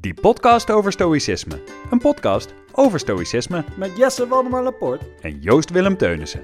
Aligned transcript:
Die 0.00 0.14
podcast 0.14 0.70
over 0.70 0.92
stoïcisme. 0.92 1.60
Een 1.90 1.98
podcast 1.98 2.54
over 2.72 2.98
stoïcisme 2.98 3.64
Met 3.76 3.96
Jesse 3.96 4.28
Waldemar 4.28 4.62
Laporte. 4.62 5.04
en 5.20 5.40
Joost 5.40 5.70
Willem 5.70 5.96
Teunissen. 5.96 6.42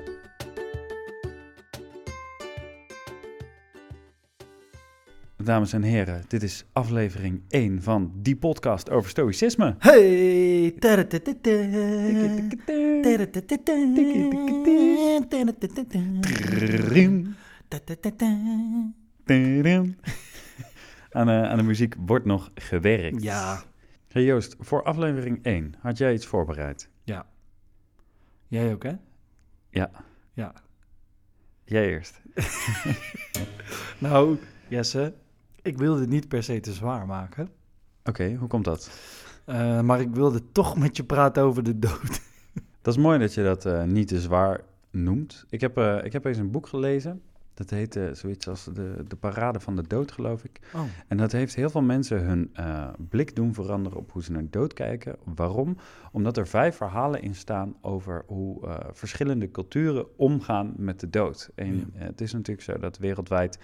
Dames 5.36 5.72
en 5.72 5.82
heren, 5.82 6.24
dit 6.28 6.42
is 6.42 6.64
aflevering 6.72 7.42
1 7.48 7.82
van 7.82 8.12
die 8.14 8.36
podcast 8.36 8.90
over 8.90 9.10
stoïcisme. 9.10 9.74
Hey! 9.78 10.74
Trim. 21.14 21.28
Aan, 21.28 21.42
de, 21.42 21.48
aan 21.48 21.56
de 21.58 21.62
muziek 21.64 21.94
wordt 22.06 22.24
nog 22.24 22.50
gewerkt. 22.54 23.22
Ja, 23.22 23.62
Hey 24.08 24.24
Joost, 24.24 24.56
voor 24.58 24.82
aflevering 24.82 25.42
1 25.42 25.74
had 25.80 25.98
jij 25.98 26.12
iets 26.12 26.26
voorbereid? 26.26 26.88
ja. 27.02 27.26
Jij 28.48 28.72
ook, 28.72 28.82
hè? 28.82 28.92
Ja, 29.70 29.90
Ja. 30.32 30.52
jij 31.64 31.88
eerst. 31.88 32.20
Nou, 33.98 34.38
Jesse, 34.68 35.14
ik 35.62 35.78
wilde 35.78 36.00
het 36.00 36.08
niet 36.10 36.28
per 36.28 36.42
se 36.42 36.60
te 36.60 36.72
zwaar 36.72 37.06
maken. 37.06 37.48
Oké, 38.04 38.34
hoe 38.34 38.48
komt 38.48 38.64
dat? 38.64 38.90
Eh, 39.44 39.80
maar 39.80 40.00
ik 40.00 40.10
wilde 40.14 40.50
toch 40.52 40.76
met 40.78 40.96
je 40.96 41.04
praten 41.04 41.42
over 41.42 41.62
de 41.62 41.78
dood. 41.78 42.20
Dat 42.82 42.94
is 42.96 43.02
mooi 43.02 43.18
dat 43.18 43.34
je 43.34 43.42
dat 43.42 43.66
eh, 43.66 43.82
niet 43.82 44.08
te 44.08 44.20
zwaar 44.20 44.60
noemt. 44.90 45.44
Ik 45.50 45.60
heb, 45.60 45.76
eh, 45.76 46.04
ik 46.04 46.12
heb 46.12 46.24
eens 46.24 46.38
een 46.38 46.50
boek 46.50 46.66
gelezen. 46.66 47.22
Dat 47.54 47.70
heet 47.70 47.96
eh, 47.96 48.12
zoiets 48.12 48.48
als 48.48 48.64
de, 48.64 49.04
de 49.08 49.16
Parade 49.16 49.60
van 49.60 49.76
de 49.76 49.86
Dood, 49.86 50.12
geloof 50.12 50.44
ik. 50.44 50.60
Oh, 50.74 50.80
En 51.08 51.16
dat 51.16 51.32
heeft 51.32 51.54
heel 51.54 51.70
veel 51.70 51.82
mensen 51.82 52.24
hun 52.24 52.50
eh, 52.52 52.88
blik 53.08 53.36
doen 53.36 53.54
veranderen 53.54 53.98
op 53.98 54.12
hoe 54.12 54.22
ze 54.22 54.32
naar 54.32 54.46
dood 54.50 54.72
kijken. 54.72 55.16
Waarom? 55.34 55.76
Omdat 56.12 56.36
er 56.36 56.46
vijf 56.46 56.76
verhalen 56.76 57.22
in 57.22 57.34
staan 57.34 57.74
over 57.80 58.22
hoe 58.26 58.66
eh, 58.66 58.76
verschillende 58.92 59.50
culturen 59.50 60.06
omgaan 60.18 60.72
met 60.76 61.00
de 61.00 61.10
dood. 61.10 61.50
En 61.54 61.76
Ja. 61.76 61.84
eh, 62.00 62.06
het 62.06 62.20
is 62.20 62.32
natuurlijk 62.32 62.66
zo 62.66 62.78
dat 62.78 62.98
wereldwijd 62.98 63.58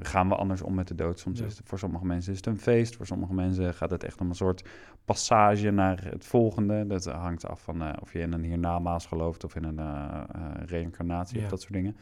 gaan 0.00 0.28
we 0.28 0.34
anders 0.34 0.62
om 0.62 0.74
met 0.74 0.88
de 0.88 0.94
dood. 0.94 1.18
Soms 1.18 1.38
Ja. 1.38 1.44
is 1.46 1.56
het 1.58 1.68
voor 1.68 1.78
sommige 1.78 2.06
mensen 2.06 2.30
is 2.32 2.36
het 2.38 2.46
een 2.46 2.58
feest. 2.58 2.96
Voor 2.96 3.06
sommige 3.06 3.34
mensen 3.34 3.74
gaat 3.74 3.90
het 3.90 4.04
echt 4.04 4.20
om 4.20 4.28
een 4.28 4.34
soort 4.34 4.64
passage 5.04 5.70
naar 5.70 6.04
het 6.04 6.24
volgende. 6.24 6.86
Dat 6.86 7.04
hangt 7.04 7.46
af 7.48 7.60
van 7.62 8.00
of 8.00 8.12
je 8.12 8.18
in 8.18 8.32
een 8.32 8.42
hiernamaals 8.44 9.06
gelooft 9.06 9.44
of 9.44 9.54
in 9.56 9.64
een 9.64 9.78
eh, 9.78 10.20
reïncarnatie 10.66 11.38
Ja. 11.38 11.44
of 11.44 11.50
dat 11.50 11.60
soort 11.60 11.72
dingen. 11.72 11.96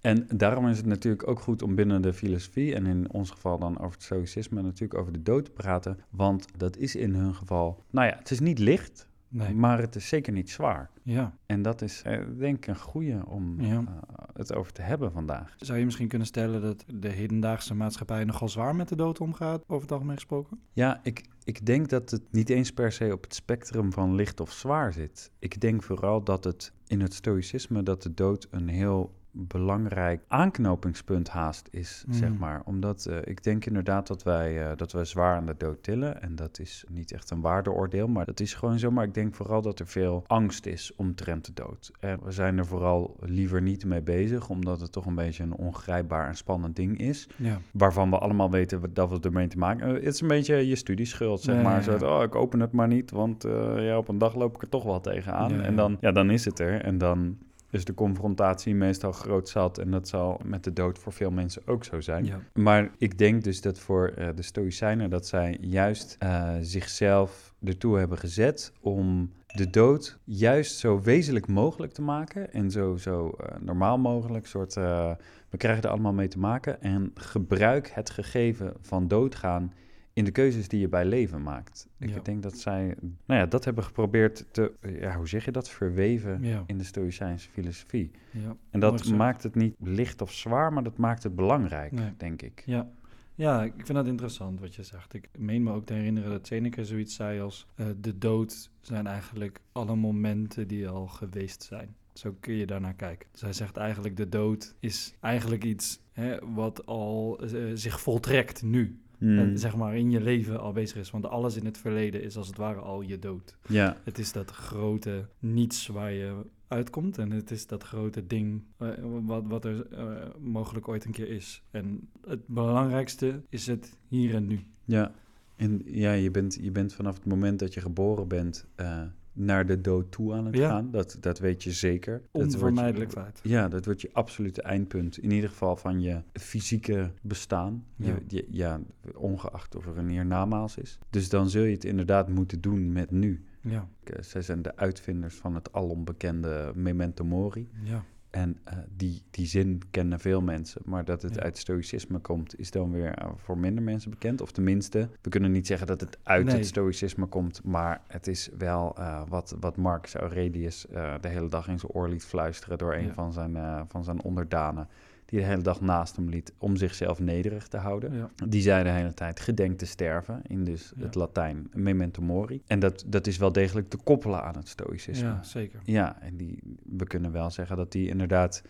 En 0.00 0.26
daarom 0.34 0.68
is 0.68 0.76
het 0.76 0.86
natuurlijk 0.86 1.28
ook 1.28 1.40
goed 1.40 1.62
om 1.62 1.74
binnen 1.74 2.02
de 2.02 2.12
filosofie 2.12 2.74
en 2.74 2.86
in 2.86 3.12
ons 3.12 3.30
geval 3.30 3.58
dan 3.58 3.78
over 3.78 3.92
het 3.92 4.02
stoïcisme 4.02 4.62
natuurlijk 4.62 5.00
over 5.00 5.12
de 5.12 5.22
dood 5.22 5.44
te 5.44 5.50
praten. 5.50 5.98
Want 6.10 6.46
dat 6.56 6.76
is 6.76 6.96
in 6.96 7.14
hun 7.14 7.34
geval, 7.34 7.84
nou 7.90 8.06
ja, 8.06 8.16
het 8.18 8.30
is 8.30 8.40
niet 8.40 8.58
licht, 8.58 9.08
nee. 9.28 9.54
maar 9.54 9.78
het 9.78 9.94
is 9.96 10.08
zeker 10.08 10.32
niet 10.32 10.50
zwaar. 10.50 10.90
Ja. 11.02 11.34
En 11.46 11.62
dat 11.62 11.82
is 11.82 12.02
eh, 12.02 12.20
denk 12.38 12.56
ik 12.56 12.66
een 12.66 12.76
goede 12.78 13.22
om 13.26 13.60
Ja. 13.60 13.76
eh, 13.86 14.24
het 14.34 14.54
over 14.54 14.72
te 14.72 14.82
hebben 14.82 15.12
vandaag. 15.12 15.54
Zou 15.58 15.78
je 15.78 15.84
misschien 15.84 16.08
kunnen 16.08 16.26
stellen 16.26 16.60
dat 16.60 16.84
de 16.94 17.08
hedendaagse 17.08 17.74
maatschappij 17.74 18.24
nogal 18.24 18.48
zwaar 18.48 18.76
met 18.76 18.88
de 18.88 18.96
dood 18.96 19.20
omgaat, 19.20 19.62
over 19.66 19.82
het 19.82 19.92
algemeen 19.92 20.14
gesproken? 20.14 20.58
Ja, 20.72 21.00
ik, 21.02 21.24
ik 21.44 21.66
denk 21.66 21.88
dat 21.88 22.10
het 22.10 22.22
niet 22.30 22.48
eens 22.50 22.72
per 22.72 22.92
se 22.92 23.12
op 23.12 23.22
het 23.22 23.34
spectrum 23.34 23.92
van 23.92 24.14
licht 24.14 24.40
of 24.40 24.52
zwaar 24.52 24.92
zit. 24.92 25.30
Ik 25.38 25.60
denk 25.60 25.82
vooral 25.82 26.22
dat 26.24 26.44
het 26.44 26.72
in 26.86 27.00
het 27.00 27.14
stoïcisme 27.14 27.82
dat 27.82 28.02
de 28.02 28.14
dood 28.14 28.48
een 28.50 28.68
heel 28.68 29.14
belangrijk 29.36 30.22
aanknopingspunt 30.28 31.28
haast 31.28 31.68
is, 31.70 32.04
zeg 32.10 32.28
Mm. 32.30 32.38
maar. 32.38 32.62
Omdat 32.64 33.06
eh, 33.06 33.16
ik 33.24 33.42
denk 33.42 33.66
inderdaad 33.66 34.06
dat 34.06 34.22
wij, 34.22 34.62
eh, 34.70 34.76
dat 34.76 34.92
wij 34.92 35.04
zwaar 35.04 35.36
aan 35.36 35.46
de 35.46 35.54
dood 35.58 35.82
tillen. 35.82 36.22
En 36.22 36.34
dat 36.36 36.58
is 36.58 36.84
niet 36.90 37.12
echt 37.12 37.30
een 37.30 37.40
waardeoordeel, 37.40 38.08
maar 38.08 38.24
dat 38.24 38.40
is 38.40 38.54
gewoon 38.54 38.78
zo. 38.78 38.90
Maar 38.90 39.04
ik 39.04 39.14
denk 39.14 39.34
vooral 39.34 39.62
dat 39.62 39.78
er 39.78 39.86
veel 39.86 40.24
angst 40.26 40.66
is 40.66 40.92
omtrent 40.96 41.44
de 41.46 41.52
dood. 41.52 41.90
En 42.00 42.18
we 42.24 42.30
zijn 42.30 42.58
er 42.58 42.66
vooral 42.66 43.16
liever 43.20 43.62
niet 43.62 43.84
mee 43.84 44.02
bezig, 44.02 44.48
omdat 44.48 44.80
het 44.80 44.92
toch 44.92 45.06
een 45.06 45.14
beetje 45.14 45.42
een 45.42 45.54
ongrijpbaar 45.54 46.28
en 46.28 46.36
spannend 46.36 46.76
ding 46.76 46.98
is 46.98 47.28
Ja. 47.36 47.58
waarvan 47.72 48.10
we 48.10 48.18
allemaal 48.18 48.50
weten 48.50 48.94
dat 48.94 49.10
we 49.10 49.18
ermee 49.20 49.48
te 49.48 49.58
maken 49.58 49.84
hebben. 49.84 50.04
Het 50.04 50.14
is 50.14 50.20
een 50.20 50.28
beetje 50.28 50.68
je 50.68 50.76
studieschuld, 50.76 51.40
zeg 51.40 51.62
maar. 51.62 51.74
ja, 51.76 51.80
Zo 51.82 51.98
dat, 51.98 52.10
oh, 52.10 52.22
ik 52.22 52.34
open 52.34 52.60
het 52.60 52.72
maar 52.72 52.88
niet, 52.88 53.10
want 53.10 53.44
eh, 53.44 53.86
ja, 53.86 53.98
op 53.98 54.08
een 54.08 54.18
dag 54.18 54.34
loop 54.34 54.54
ik 54.54 54.62
er 54.62 54.68
toch 54.68 54.84
wel 54.84 55.00
tegenaan. 55.00 55.60
En 55.60 55.76
dan, 55.76 55.96
ja, 56.00 56.12
dan 56.12 56.30
is 56.30 56.44
het 56.44 56.58
er. 56.58 56.80
En 56.82 56.98
dan 56.98 57.36
is 57.74 57.84
de 57.84 57.94
confrontatie 57.94 58.74
meestal 58.74 59.12
groot 59.12 59.48
zat. 59.48 59.78
En 59.78 59.90
dat 59.90 60.08
zal 60.08 60.40
met 60.44 60.64
de 60.64 60.72
dood 60.72 60.98
voor 60.98 61.12
veel 61.12 61.30
mensen 61.30 61.62
ook 61.66 61.84
zo 61.84 62.00
zijn. 62.00 62.24
Ja. 62.24 62.40
Maar 62.52 62.90
ik 62.98 63.18
denk 63.18 63.44
dus 63.44 63.60
dat 63.60 63.78
voor 63.78 64.08
eh, 64.08 64.28
de 64.34 64.42
Stoïcijnen 64.42 65.10
dat 65.10 65.26
zij 65.26 65.58
juist 65.60 66.16
eh, 66.18 66.52
zichzelf 66.60 67.54
ertoe 67.64 67.98
hebben 67.98 68.18
gezet 68.18 68.72
om 68.80 69.32
de 69.46 69.70
dood 69.70 70.18
juist 70.24 70.78
zo 70.78 71.00
wezenlijk 71.00 71.48
mogelijk 71.48 71.92
te 71.92 72.02
maken 72.02 72.52
en 72.52 72.70
zo, 72.70 72.96
zo 72.96 73.30
eh, 73.30 73.56
normaal 73.60 73.98
mogelijk. 73.98 74.46
Soort, 74.46 74.74
we 74.74 75.56
krijgen 75.56 75.82
er 75.82 75.90
allemaal 75.90 76.12
mee 76.12 76.28
te 76.28 76.38
maken 76.38 76.82
en 76.82 77.10
gebruik 77.14 77.90
het 77.92 78.10
gegeven 78.10 78.72
van 78.80 79.08
doodgaan 79.08 79.72
in 80.14 80.24
de 80.24 80.30
keuzes 80.30 80.68
die 80.68 80.80
je 80.80 80.88
bij 80.88 81.04
leven 81.04 81.42
maakt. 81.42 81.88
Ik 81.98 82.08
Ja. 82.08 82.20
denk 82.20 82.42
dat 82.42 82.58
zij 82.58 82.84
nou 83.26 83.40
ja, 83.40 83.46
dat 83.46 83.64
hebben 83.64 83.84
geprobeerd 83.84 84.44
te, 84.50 84.72
ja, 85.00 85.16
hoe 85.16 85.28
zeg 85.28 85.44
je 85.44 85.50
dat, 85.50 85.70
verweven 85.70 86.42
Ja. 86.42 86.62
in 86.66 86.78
de 86.78 86.84
Stoïcijnse 86.84 87.48
filosofie. 87.50 88.10
ja. 88.30 88.56
En 88.70 88.80
dat 88.80 89.08
maakt 89.12 89.42
het 89.42 89.54
niet 89.54 89.74
licht 89.80 90.22
of 90.22 90.32
zwaar, 90.32 90.72
maar 90.72 90.82
dat 90.82 90.96
maakt 90.98 91.22
het 91.22 91.34
belangrijk, 91.34 91.92
Nee. 91.92 92.12
denk 92.16 92.42
ik. 92.42 92.62
Ja. 92.66 92.90
ja, 93.34 93.62
ik 93.64 93.72
vind 93.74 93.94
dat 93.94 94.06
interessant 94.06 94.60
wat 94.60 94.74
je 94.74 94.82
zegt. 94.82 95.14
Ik 95.14 95.28
meen 95.38 95.62
me 95.62 95.72
ook 95.72 95.86
te 95.86 95.92
herinneren 95.94 96.30
dat 96.30 96.46
Seneca 96.46 96.82
zoiets 96.82 97.14
zei 97.14 97.40
als... 97.40 97.66
eh, 97.74 97.86
de 98.00 98.18
dood 98.18 98.70
zijn 98.80 99.06
eigenlijk 99.06 99.60
alle 99.72 99.96
momenten 99.96 100.68
die 100.68 100.88
al 100.88 101.06
geweest 101.06 101.62
zijn. 101.62 101.94
Zo 102.12 102.36
kun 102.40 102.54
je 102.54 102.66
daarnaar 102.66 102.94
kijken. 102.94 103.28
Dus 103.32 103.40
hij 103.40 103.52
zegt 103.52 103.76
eigenlijk 103.76 104.16
de 104.16 104.28
dood 104.28 104.74
is 104.80 105.14
eigenlijk 105.20 105.64
iets 105.64 106.00
hè, 106.12 106.36
wat 106.54 106.86
al 106.86 107.38
eh, 107.40 107.70
zich 107.74 108.00
voltrekt 108.00 108.62
nu. 108.62 108.98
Hmm. 109.18 109.38
En 109.38 109.58
zeg 109.58 109.76
maar 109.76 109.96
in 109.96 110.10
je 110.10 110.20
leven 110.20 110.60
al 110.60 110.72
bezig 110.72 110.96
is. 110.96 111.10
Want 111.10 111.26
alles 111.26 111.56
in 111.56 111.64
het 111.64 111.78
verleden 111.78 112.22
is 112.22 112.36
als 112.36 112.46
het 112.46 112.56
ware 112.56 112.80
al 112.80 113.00
je 113.00 113.18
dood. 113.18 113.56
Ja, 113.68 113.96
Het 114.04 114.18
is 114.18 114.32
dat 114.32 114.50
grote 114.50 115.26
niets 115.38 115.86
waar 115.86 116.12
je 116.12 116.34
uitkomt. 116.68 117.18
En 117.18 117.30
het 117.30 117.50
is 117.50 117.66
dat 117.66 117.82
grote 117.82 118.26
ding 118.26 118.62
eh, 118.78 118.88
wat, 119.24 119.44
wat 119.46 119.64
er 119.64 119.86
eh, 119.92 120.14
mogelijk 120.40 120.88
ooit 120.88 121.04
een 121.04 121.12
keer 121.12 121.28
is. 121.28 121.62
En 121.70 122.08
het 122.26 122.46
belangrijkste 122.46 123.42
is 123.48 123.66
het 123.66 123.98
hier 124.08 124.34
en 124.34 124.46
nu. 124.46 124.60
ja. 124.84 125.12
En 125.56 125.82
ja, 125.84 126.12
je 126.12 126.30
bent, 126.30 126.58
je 126.60 126.70
bent 126.70 126.94
vanaf 126.94 127.14
het 127.14 127.24
moment 127.26 127.58
dat 127.58 127.74
je 127.74 127.80
geboren 127.80 128.28
bent 128.28 128.66
eh, 128.74 129.02
naar 129.36 129.66
de 129.66 129.80
dood 129.80 130.10
toe 130.12 130.34
aan 130.34 130.46
het 130.46 130.56
Ja. 130.56 130.68
gaan. 130.68 130.90
Dat, 130.90 131.16
dat 131.20 131.38
weet 131.38 131.62
je 131.62 131.72
zeker. 131.72 132.12
Dat 132.12 132.28
wordt 132.32 132.50
je- 132.52 132.56
Onvermijdelijk 132.58 133.10
feit. 133.10 133.40
Ja, 133.42 133.68
dat 133.68 133.84
wordt 133.84 134.00
je 134.00 134.10
absolute 134.12 134.62
eindpunt. 134.62 135.18
In 135.18 135.30
ieder 135.30 135.48
geval 135.50 135.76
van 135.76 136.00
je 136.00 136.22
fysieke 136.32 137.10
bestaan. 137.22 137.84
Ja. 137.96 138.06
Je, 138.06 138.22
je- 138.36 138.46
ja, 138.50 138.80
ongeacht 139.14 139.76
of 139.76 139.86
er 139.86 139.98
een 139.98 140.08
hiernamaals 140.08 140.76
is. 140.76 140.98
Dus 141.10 141.28
dan 141.28 141.50
zul 141.50 141.62
je 141.64 141.72
het 141.74 141.84
inderdaad 141.84 142.28
moeten 142.28 142.60
doen 142.60 142.92
met 142.92 143.10
nu. 143.10 143.44
Ja, 143.60 143.88
Zij 144.20 144.42
zijn 144.42 144.62
de 144.62 144.76
uitvinders 144.76 145.34
van 145.34 145.54
het 145.54 145.72
alombekende 145.72 146.72
memento 146.74 147.24
mori. 147.24 147.68
ja, 147.82 148.04
En 148.34 148.56
eh, 148.64 148.76
die, 148.96 149.22
die 149.30 149.46
zin 149.46 149.82
kennen 149.90 150.20
veel 150.20 150.40
mensen. 150.40 150.82
Maar 150.84 151.04
dat 151.04 151.22
het 151.22 151.34
Ja. 151.34 151.40
uit 151.42 151.58
stoïcisme 151.58 152.18
komt, 152.18 152.58
is 152.58 152.70
dan 152.70 152.90
weer 152.92 153.12
eh, 153.14 153.28
voor 153.36 153.58
minder 153.58 153.84
mensen 153.84 154.10
bekend. 154.10 154.40
Of 154.40 154.52
tenminste, 154.52 155.08
we 155.22 155.28
kunnen 155.30 155.52
niet 155.52 155.66
zeggen 155.66 155.86
dat 155.86 156.00
het 156.00 156.18
uit 156.22 156.44
Nee. 156.46 156.54
het 156.56 156.66
stoïcisme 156.66 157.26
komt. 157.26 157.64
Maar 157.64 158.00
het 158.08 158.26
is 158.26 158.48
wel 158.58 158.96
eh, 158.96 159.22
wat, 159.28 159.56
wat 159.60 159.76
Marcus 159.76 160.14
Aurelius 160.14 160.86
eh, 160.88 161.14
de 161.20 161.28
hele 161.28 161.48
dag 161.48 161.68
in 161.68 161.78
zijn 161.78 161.92
oor 161.92 162.08
liet 162.08 162.24
fluisteren 162.24 162.78
door 162.78 162.94
een 162.94 163.06
Ja. 163.06 163.12
van, 163.12 163.32
zijn, 163.32 163.84
van 163.88 164.04
zijn 164.04 164.22
onderdanen. 164.22 164.88
Die 165.26 165.38
de 165.38 165.44
hele 165.44 165.62
dag 165.62 165.80
naast 165.80 166.16
hem 166.16 166.28
liet 166.28 166.52
om 166.58 166.76
zichzelf 166.76 167.20
nederig 167.20 167.68
te 167.68 167.76
houden. 167.76 168.14
ja. 168.14 168.30
Die 168.46 168.62
zei 168.62 168.84
de 168.84 168.90
hele 168.90 169.14
tijd 169.14 169.40
gedenk 169.40 169.78
te 169.78 169.86
sterven, 169.86 170.40
in 170.46 170.64
dus 170.64 170.92
Ja. 170.96 171.02
het 171.04 171.14
Latijn 171.14 171.68
memento 171.72 172.22
mori. 172.22 172.62
En 172.66 172.78
dat, 172.80 173.04
dat 173.06 173.26
is 173.26 173.36
wel 173.36 173.52
degelijk 173.52 173.88
te 173.88 173.96
koppelen 173.96 174.42
aan 174.42 174.56
het 174.56 174.68
stoïcisme. 174.68 175.26
ja 175.28 175.42
zeker. 175.42 175.80
Ja, 175.84 176.20
en 176.22 176.36
die, 176.36 176.58
we 176.82 177.04
kunnen 177.06 177.32
wel 177.32 177.50
zeggen 177.50 177.76
dat 177.76 177.92
die 177.92 178.08
inderdaad 178.08 178.62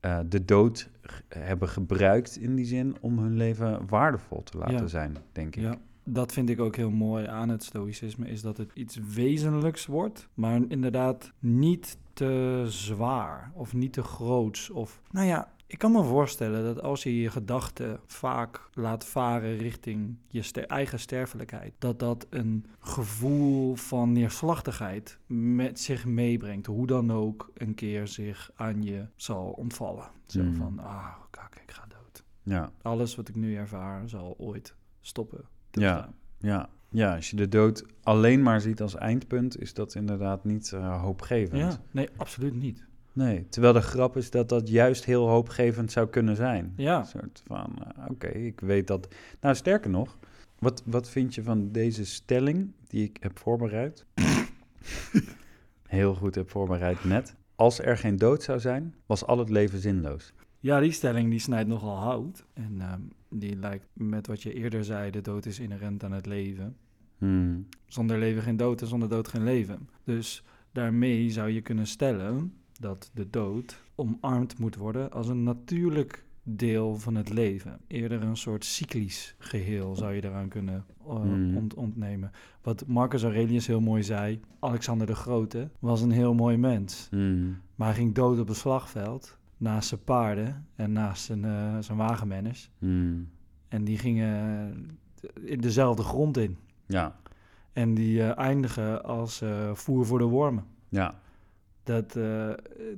eh, 0.00 0.18
de 0.28 0.44
dood 0.44 0.88
hebben 1.28 1.68
gebruikt 1.68 2.36
in 2.36 2.54
die 2.56 2.64
zin 2.66 2.96
om 3.00 3.18
hun 3.18 3.36
leven 3.36 3.86
waardevol 3.88 4.42
te 4.42 4.58
laten 4.58 4.74
Ja. 4.76 4.86
zijn, 4.86 5.16
denk 5.32 5.56
ik. 5.56 5.62
Ja, 5.62 5.76
dat 6.04 6.32
vind 6.32 6.48
ik 6.50 6.60
ook 6.60 6.76
heel 6.76 6.90
mooi 6.90 7.26
aan 7.26 7.48
het 7.48 7.64
stoïcisme, 7.64 8.28
is 8.28 8.42
dat 8.42 8.56
het 8.56 8.70
iets 8.74 8.98
wezenlijks 9.14 9.86
wordt, 9.86 10.28
maar 10.34 10.60
inderdaad 10.68 11.32
niet 11.38 11.96
te 12.12 12.64
zwaar 12.66 13.50
of 13.54 13.74
niet 13.74 13.92
te 13.92 14.02
groots. 14.02 14.70
Of, 14.70 15.00
nou 15.10 15.26
ja, 15.26 15.48
ik 15.70 15.78
kan 15.78 15.92
me 15.92 16.02
voorstellen 16.04 16.64
dat 16.74 16.82
als 16.82 17.02
je 17.02 17.20
je 17.20 17.30
gedachten 17.30 18.00
vaak 18.06 18.68
laat 18.74 19.04
varen 19.06 19.56
richting 19.56 20.16
je 20.28 20.42
ster- 20.42 20.66
eigen 20.66 20.98
sterfelijkheid, 21.00 21.72
dat 21.78 21.98
dat 21.98 22.26
een 22.30 22.64
gevoel 22.78 23.74
van 23.74 24.12
neerslachtigheid 24.12 25.18
met 25.26 25.80
zich 25.80 26.04
meebrengt, 26.06 26.66
hoe 26.66 26.86
dan 26.86 27.12
ook 27.12 27.50
een 27.54 27.74
keer 27.74 28.06
zich 28.06 28.50
aan 28.54 28.82
je 28.82 29.06
zal 29.16 29.44
ontvallen. 29.50 30.10
Zo 30.26 30.42
Mm. 30.42 30.54
van, 30.54 30.78
ah, 30.78 31.14
kijk, 31.30 31.60
ik 31.62 31.70
ga 31.70 31.84
dood. 31.88 32.24
Ja, 32.42 32.70
Alles 32.82 33.16
wat 33.16 33.28
ik 33.28 33.34
nu 33.34 33.56
ervaar 33.56 34.08
zal 34.08 34.34
ooit 34.38 34.74
stoppen. 35.00 35.44
Ja. 35.70 36.12
Ja. 36.38 36.68
ja, 36.90 37.14
als 37.14 37.30
je 37.30 37.36
de 37.36 37.48
dood 37.48 37.84
alleen 38.02 38.42
maar 38.42 38.60
ziet 38.60 38.80
als 38.80 38.94
eindpunt, 38.94 39.60
is 39.60 39.74
dat 39.74 39.94
inderdaad 39.94 40.44
niet 40.44 40.72
eh, 40.72 41.02
hoopgevend. 41.02 41.58
Ja, 41.60 41.80
nee, 41.90 42.08
absoluut 42.16 42.54
niet. 42.54 42.86
Nee, 43.18 43.48
terwijl 43.48 43.72
de 43.72 43.80
grap 43.80 44.16
is 44.16 44.30
dat 44.30 44.48
dat 44.48 44.68
juist 44.68 45.04
heel 45.04 45.28
hoopgevend 45.28 45.92
zou 45.92 46.08
kunnen 46.08 46.36
zijn. 46.36 46.72
Ja. 46.76 46.98
Een 46.98 47.06
soort 47.06 47.42
van, 47.46 47.78
eh, 47.78 48.04
oké, 48.10 48.28
ik 48.28 48.60
weet 48.60 48.86
dat... 48.86 49.08
Nou, 49.40 49.54
sterker 49.54 49.90
nog, 49.90 50.18
wat, 50.58 50.82
wat 50.84 51.08
vind 51.08 51.34
je 51.34 51.42
van 51.42 51.72
deze 51.72 52.04
stelling 52.04 52.72
die 52.86 53.04
ik 53.04 53.16
heb 53.20 53.38
voorbereid? 53.38 54.06
heel 55.86 56.14
goed 56.14 56.34
heb 56.34 56.50
voorbereid 56.50 57.04
net. 57.04 57.34
Als 57.54 57.80
er 57.80 57.96
geen 57.96 58.16
dood 58.16 58.42
zou 58.42 58.60
zijn, 58.60 58.94
was 59.06 59.24
al 59.24 59.38
het 59.38 59.50
leven 59.50 59.78
zinloos. 59.78 60.32
Ja, 60.60 60.80
die 60.80 60.92
stelling 60.92 61.30
die 61.30 61.38
snijdt 61.38 61.68
nogal 61.68 61.96
hout. 61.96 62.44
En 62.54 62.80
ehm, 62.80 63.00
die 63.30 63.56
lijkt 63.56 63.86
met 63.92 64.26
wat 64.26 64.42
je 64.42 64.52
eerder 64.52 64.84
zei, 64.84 65.10
de 65.10 65.20
dood 65.20 65.46
is 65.46 65.58
inherent 65.58 66.04
aan 66.04 66.12
het 66.12 66.26
leven. 66.26 66.76
Hmm. 67.18 67.68
Zonder 67.86 68.18
leven 68.18 68.42
geen 68.42 68.56
dood 68.56 68.80
en 68.80 68.86
zonder 68.86 69.08
dood 69.08 69.28
geen 69.28 69.44
leven. 69.44 69.88
Dus 70.04 70.44
daarmee 70.72 71.30
zou 71.30 71.50
je 71.50 71.60
kunnen 71.60 71.86
stellen 71.86 72.52
dat 72.80 73.10
de 73.14 73.30
dood 73.30 73.82
omarmd 73.94 74.58
moet 74.58 74.76
worden 74.76 75.10
als 75.12 75.28
een 75.28 75.42
natuurlijk 75.42 76.24
deel 76.42 76.98
van 76.98 77.14
het 77.14 77.28
leven. 77.28 77.78
Eerder 77.86 78.22
een 78.22 78.36
soort 78.36 78.64
cyclisch 78.64 79.34
geheel 79.38 79.94
zou 79.96 80.12
je 80.14 80.24
eraan 80.24 80.48
kunnen 80.48 80.84
eh, 81.06 81.56
ont- 81.56 81.74
ontnemen. 81.74 82.30
Wat 82.62 82.86
Marcus 82.86 83.22
Aurelius 83.22 83.66
heel 83.66 83.80
mooi 83.80 84.02
zei, 84.02 84.40
Alexander 84.58 85.06
de 85.06 85.14
Grote 85.14 85.68
was 85.78 86.00
een 86.02 86.10
heel 86.10 86.34
mooi 86.34 86.56
mens. 86.56 87.06
Hmm. 87.10 87.60
Maar 87.74 87.86
hij 87.88 87.96
ging 87.96 88.14
dood 88.14 88.38
op 88.38 88.48
het 88.48 88.56
slagveld, 88.56 89.38
naast 89.56 89.88
zijn 89.88 90.04
paarden 90.04 90.66
en 90.74 90.92
naast 90.92 91.24
zijn, 91.24 91.44
eh, 91.44 91.76
zijn 91.80 91.98
wagenmanners. 91.98 92.70
Hmm. 92.78 93.28
En 93.68 93.84
die 93.84 93.98
gingen 93.98 94.36
eh, 95.20 95.50
in 95.52 95.60
dezelfde 95.60 96.02
grond 96.02 96.36
in. 96.36 96.56
Ja, 96.86 97.16
En 97.72 97.94
die 97.94 98.22
eindigen 98.32 99.04
als 99.04 99.42
voer 99.72 100.06
voor 100.06 100.18
de 100.18 100.24
wormen. 100.24 100.64
ja. 100.88 101.14
Dat, 101.88 102.16
eh, 102.16 102.48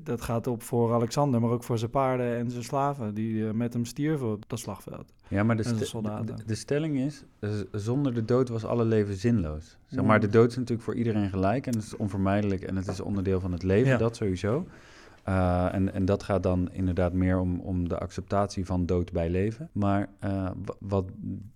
dat 0.03 0.21
gaat 0.21 0.47
op 0.47 0.63
voor 0.63 0.93
Alexander, 0.93 1.41
maar 1.41 1.51
ook 1.51 1.65
voor 1.65 1.79
zijn 1.79 1.91
paarden 1.91 2.37
en 2.37 2.51
zijn 2.51 2.65
slaven... 2.65 3.15
die 3.15 3.47
eh, 3.47 3.53
met 3.53 3.73
hem 3.73 3.85
stierven 3.85 4.33
op 4.33 4.45
dat 4.47 4.59
slagveld. 4.59 5.13
Ja, 5.29 5.43
maar 5.43 5.57
de, 5.57 6.35
de 6.47 6.55
stelling 6.55 6.99
is, 6.99 7.25
zonder 7.73 8.15
de 8.15 8.25
dood 8.25 8.49
was 8.49 8.65
alle 8.65 8.85
leven 8.85 9.15
zinloos. 9.17 9.79
Zeg 9.87 10.01
Mm. 10.01 10.07
maar, 10.07 10.21
de 10.21 10.29
dood 10.29 10.51
is 10.51 10.57
natuurlijk 10.57 10.83
voor 10.83 10.95
iedereen 10.95 11.29
gelijk 11.31 11.67
en 11.67 11.75
het 11.75 11.83
is 11.83 11.97
onvermijdelijk 11.97 12.63
en 12.63 12.77
het 12.77 12.87
is 12.89 13.01
onderdeel 13.01 13.41
van 13.41 13.53
het 13.53 13.63
leven, 13.63 13.91
Ja. 13.91 13.97
dat 13.99 14.17
sowieso. 14.17 14.67
Eh, 15.23 15.75
en, 15.75 15.93
en 15.93 16.05
dat 16.05 16.23
gaat 16.23 16.43
dan 16.43 16.73
inderdaad 16.73 17.13
meer 17.13 17.39
om, 17.39 17.61
om 17.61 17.89
de 17.89 17.99
acceptatie 17.99 18.67
van 18.67 18.87
dood 18.87 19.13
bij 19.13 19.31
leven. 19.31 19.69
Maar 19.73 20.09
eh, 20.19 20.51
wa- 20.65 20.75
wat 20.79 21.11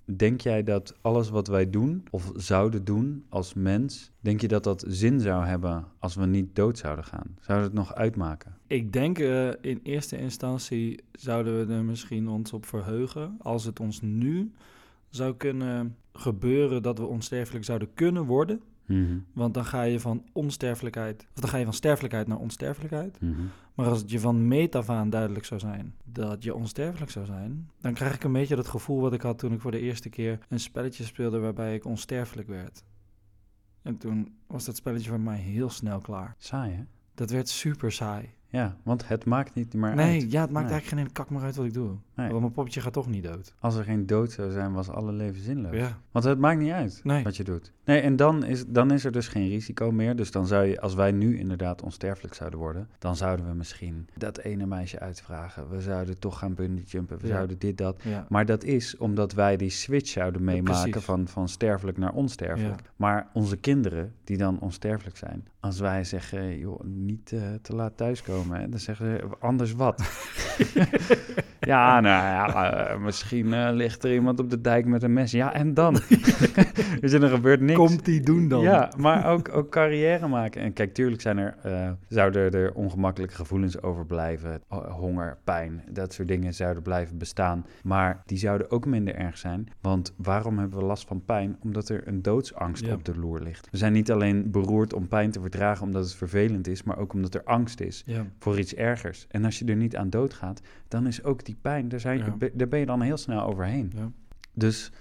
denk 0.04 0.40
jij 0.40 0.62
dat 0.62 0.94
alles 1.00 1.30
wat 1.30 1.46
wij 1.46 1.70
doen 1.70 2.04
of 2.10 2.32
zouden 2.36 2.84
doen 2.84 3.24
als 3.28 3.54
mens, 3.54 4.10
denk 4.20 4.40
je 4.40 4.48
dat 4.48 4.64
dat 4.64 4.84
zin 4.88 5.20
zou 5.20 5.44
hebben 5.44 5.84
als 5.98 6.14
we 6.14 6.26
niet 6.26 6.56
dood 6.56 6.78
zouden 6.78 7.04
gaan? 7.04 7.36
Zou 7.40 7.62
het 7.62 7.72
nog 7.72 7.94
uitmaken? 7.94 8.56
Ik 8.66 8.92
denk 8.92 9.18
eh, 9.18 9.48
in 9.60 9.80
eerste 9.82 10.18
instantie 10.18 11.00
zouden 11.12 11.66
we 11.66 11.74
er 11.74 11.84
misschien 11.84 12.28
ons 12.28 12.52
op 12.52 12.66
verheugen... 12.66 13.36
als 13.38 13.64
het 13.64 13.80
ons 13.80 14.00
nu 14.00 14.52
zou 15.08 15.34
kunnen 15.34 15.96
gebeuren 16.12 16.82
dat 16.82 16.98
we 16.98 17.04
onsterfelijk 17.06 17.64
zouden 17.64 17.88
kunnen 17.94 18.24
worden... 18.24 18.60
Mhm, 18.86 19.18
Want 19.32 19.54
dan 19.54 19.64
ga 19.64 19.82
je 19.82 20.00
van 20.00 20.24
onsterfelijkheid, 20.32 21.26
of 21.34 21.40
dan 21.40 21.50
ga 21.50 21.56
je 21.56 21.64
van 21.64 21.72
sterfelijkheid 21.74 22.26
naar 22.26 22.38
onsterfelijkheid. 22.38 23.20
mhm. 23.20 23.40
Maar 23.74 23.86
als 23.86 23.98
het 24.00 24.10
je 24.10 24.20
van 24.20 24.48
meet 24.48 24.74
af 24.74 24.90
aan 24.90 25.10
duidelijk 25.10 25.44
zou 25.44 25.60
zijn 25.60 25.94
dat 26.04 26.42
je 26.42 26.54
onsterfelijk 26.54 27.10
zou 27.10 27.26
zijn, 27.26 27.70
dan 27.80 27.94
krijg 27.94 28.14
ik 28.14 28.24
een 28.24 28.32
beetje 28.32 28.56
dat 28.56 28.68
gevoel 28.68 29.00
wat 29.00 29.12
ik 29.12 29.20
had 29.22 29.38
toen 29.38 29.52
ik 29.52 29.60
voor 29.60 29.70
de 29.70 29.80
eerste 29.80 30.08
keer 30.08 30.38
een 30.48 30.60
spelletje 30.60 31.04
speelde 31.04 31.38
waarbij 31.38 31.74
ik 31.74 31.84
onsterfelijk 31.84 32.48
werd. 32.48 32.84
En 33.82 33.96
toen 33.98 34.34
was 34.46 34.64
dat 34.64 34.76
spelletje 34.76 35.08
voor 35.08 35.20
mij 35.20 35.38
heel 35.38 35.70
snel 35.70 35.98
klaar. 36.00 36.34
Saai, 36.38 36.72
hè? 36.72 36.82
Dat 37.14 37.30
werd 37.30 37.48
super 37.48 37.92
saai. 37.92 38.28
Ja, 38.48 38.76
want 38.82 39.08
het 39.08 39.24
maakt 39.24 39.54
niet 39.54 39.74
meer 39.74 39.94
nee, 39.94 40.20
uit. 40.22 40.32
ja, 40.32 40.40
het 40.40 40.50
maakt 40.50 40.64
Nee. 40.64 40.74
eigenlijk 40.74 41.02
geen 41.04 41.12
kak 41.12 41.30
meer 41.30 41.42
uit 41.42 41.56
wat 41.56 41.66
ik 41.66 41.74
doe. 41.74 41.96
Nee. 42.14 42.28
Want 42.28 42.40
mijn 42.40 42.52
poppetje 42.52 42.80
gaat 42.80 42.92
toch 42.92 43.08
niet 43.08 43.22
dood. 43.24 43.54
Als 43.58 43.74
er 43.76 43.84
geen 43.84 44.06
dood 44.06 44.32
zou 44.32 44.50
zijn, 44.50 44.72
was 44.72 44.88
alle 44.88 45.12
leven 45.12 45.42
zinloos. 45.42 45.74
Ja. 45.76 45.98
Want 46.10 46.24
het 46.24 46.38
maakt 46.38 46.60
niet 46.60 46.70
uit 46.72 47.00
Nee. 47.04 47.24
wat 47.24 47.36
je 47.36 47.44
doet. 47.44 47.72
Nee, 47.84 48.00
en 48.00 48.16
dan 48.16 48.44
is, 48.44 48.64
dan 48.66 48.90
is 48.90 49.04
er 49.04 49.12
dus 49.12 49.28
geen 49.28 49.48
risico 49.48 49.90
meer. 49.90 50.16
Dus 50.16 50.30
dan 50.30 50.46
zou 50.46 50.64
je, 50.64 50.80
als 50.80 50.94
wij 50.94 51.12
nu 51.12 51.38
inderdaad 51.38 51.82
onsterfelijk 51.82 52.34
zouden 52.34 52.58
worden, 52.58 52.88
dan 52.98 53.16
zouden 53.16 53.46
we 53.48 53.54
misschien 53.54 54.08
dat 54.16 54.38
ene 54.38 54.66
meisje 54.66 54.98
uitvragen. 55.00 55.68
We 55.70 55.80
zouden 55.80 56.18
toch 56.18 56.38
gaan 56.38 56.54
bungee 56.54 56.84
jumpen. 56.86 57.18
We 57.20 57.26
Ja. 57.26 57.34
zouden 57.34 57.58
dit, 57.58 57.78
dat. 57.78 58.00
Ja. 58.02 58.26
Maar 58.28 58.46
dat 58.46 58.64
is 58.64 58.96
omdat 58.96 59.32
wij 59.32 59.56
die 59.56 59.70
switch 59.70 60.08
zouden 60.08 60.44
meemaken 60.44 61.02
van, 61.02 61.28
van 61.28 61.48
sterfelijk 61.48 61.98
naar 61.98 62.12
onsterfelijk. 62.12 62.80
Maar 62.96 63.28
onze 63.32 63.56
kinderen, 63.56 64.12
die 64.24 64.36
dan 64.36 64.60
onsterfelijk 64.60 65.16
zijn, 65.16 65.46
als 65.60 65.80
wij 65.80 66.04
zeggen, 66.04 66.58
joh, 66.58 66.80
niet 66.84 67.32
eh, 67.32 67.40
te 67.62 67.74
laat 67.74 67.96
thuiskomen, 67.96 68.60
hè, 68.60 68.68
dan 68.68 68.78
zeggen 68.80 69.06
ze, 69.06 69.36
anders 69.40 69.72
wat? 69.72 70.02
ja, 71.60 72.00
nou 72.00 72.24
ja, 72.24 72.72
eh, 72.72 72.98
misschien 73.00 73.52
eh, 73.52 73.68
ligt 73.72 74.04
er 74.04 74.14
iemand 74.14 74.40
op 74.40 74.50
de 74.50 74.60
dijk 74.60 74.86
met 74.86 75.02
een 75.02 75.12
mes. 75.12 75.30
Ja, 75.30 75.52
en 75.52 75.74
dan? 75.74 75.92
dus 77.00 77.12
er 77.12 77.28
gebeurt 77.28 77.60
niks. 77.60 77.73
Komt 77.76 78.04
die 78.04 78.20
doen 78.20 78.48
dan? 78.48 78.62
Ja, 78.62 78.92
maar 78.96 79.26
ook, 79.26 79.48
ook 79.54 79.70
carrière 79.70 80.28
maken. 80.28 80.62
En 80.62 80.72
kijk, 80.72 80.94
tuurlijk 80.94 81.22
zijn 81.22 81.38
er, 81.38 81.56
eh, 81.62 81.90
zouden 82.08 82.52
er 82.52 82.74
ongemakkelijke 82.74 83.34
gevoelens 83.34 83.82
overblijven. 83.82 84.60
Ho- 84.68 84.88
Honger, 84.90 85.36
pijn, 85.44 85.82
dat 85.90 86.12
soort 86.12 86.28
dingen 86.28 86.54
zouden 86.54 86.82
blijven 86.82 87.18
bestaan. 87.18 87.66
Maar 87.82 88.22
die 88.26 88.38
zouden 88.38 88.70
ook 88.70 88.86
minder 88.86 89.14
erg 89.14 89.38
zijn. 89.38 89.68
Want 89.80 90.14
waarom 90.16 90.58
hebben 90.58 90.78
we 90.78 90.84
last 90.84 91.06
van 91.06 91.24
pijn? 91.24 91.56
Omdat 91.62 91.88
er 91.88 92.08
een 92.08 92.22
doodsangst 92.22 92.86
Ja. 92.86 92.94
op 92.94 93.04
de 93.04 93.18
loer 93.18 93.40
ligt. 93.40 93.68
We 93.70 93.76
zijn 93.76 93.92
niet 93.92 94.10
alleen 94.12 94.50
beroerd 94.50 94.92
om 94.94 95.08
pijn 95.08 95.30
te 95.30 95.40
verdragen 95.40 95.84
omdat 95.86 96.04
het 96.04 96.14
vervelend 96.14 96.66
is, 96.68 96.82
maar 96.82 96.98
ook 96.98 97.12
omdat 97.12 97.34
er 97.34 97.44
angst 97.44 97.80
is 97.80 98.02
Ja. 98.06 98.26
voor 98.38 98.58
iets 98.58 98.74
ergers. 98.74 99.26
En 99.30 99.44
als 99.44 99.58
je 99.58 99.64
er 99.64 99.76
niet 99.76 99.96
aan 99.96 100.10
doodgaat, 100.10 100.60
dan 100.88 101.06
is 101.06 101.24
ook 101.24 101.44
die 101.44 101.56
pijn, 101.60 101.88
daar, 101.88 102.00
zijn, 102.00 102.18
Ja. 102.18 102.30
be- 102.38 102.50
daar 102.54 102.68
ben 102.68 102.78
je 102.78 102.86
dan 102.86 103.00
heel 103.00 103.16
snel 103.16 103.42
overheen. 103.42 103.92
Ja. 103.96 104.10
Dus 104.56 104.92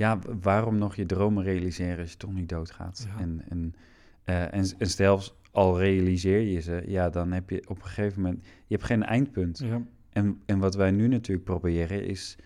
ja, 0.00 0.18
waarom 0.40 0.78
nog 0.78 0.94
je 0.94 1.06
dromen 1.06 1.44
realiseren 1.44 1.98
als 1.98 2.10
je 2.10 2.16
toch 2.16 2.32
niet 2.32 2.48
doodgaat? 2.48 3.06
Ja. 3.08 3.22
En, 3.22 3.42
en, 3.48 3.74
eh, 4.24 4.42
en, 4.42 4.64
en 4.78 4.86
zelfs 4.86 5.34
al 5.50 5.78
realiseer 5.78 6.40
je 6.40 6.60
ze, 6.60 6.82
ja, 6.86 7.10
dan 7.10 7.32
heb 7.32 7.50
je 7.50 7.62
op 7.68 7.76
een 7.76 7.88
gegeven 7.88 8.22
moment, 8.22 8.42
je 8.42 8.74
hebt 8.74 8.84
geen 8.84 9.04
eindpunt. 9.04 9.58
Ja. 9.58 9.82
En, 10.12 10.40
en 10.46 10.58
wat 10.58 10.74
wij 10.74 10.90
nu 10.90 11.08
natuurlijk 11.08 11.44
proberen 11.44 12.04
is, 12.06 12.36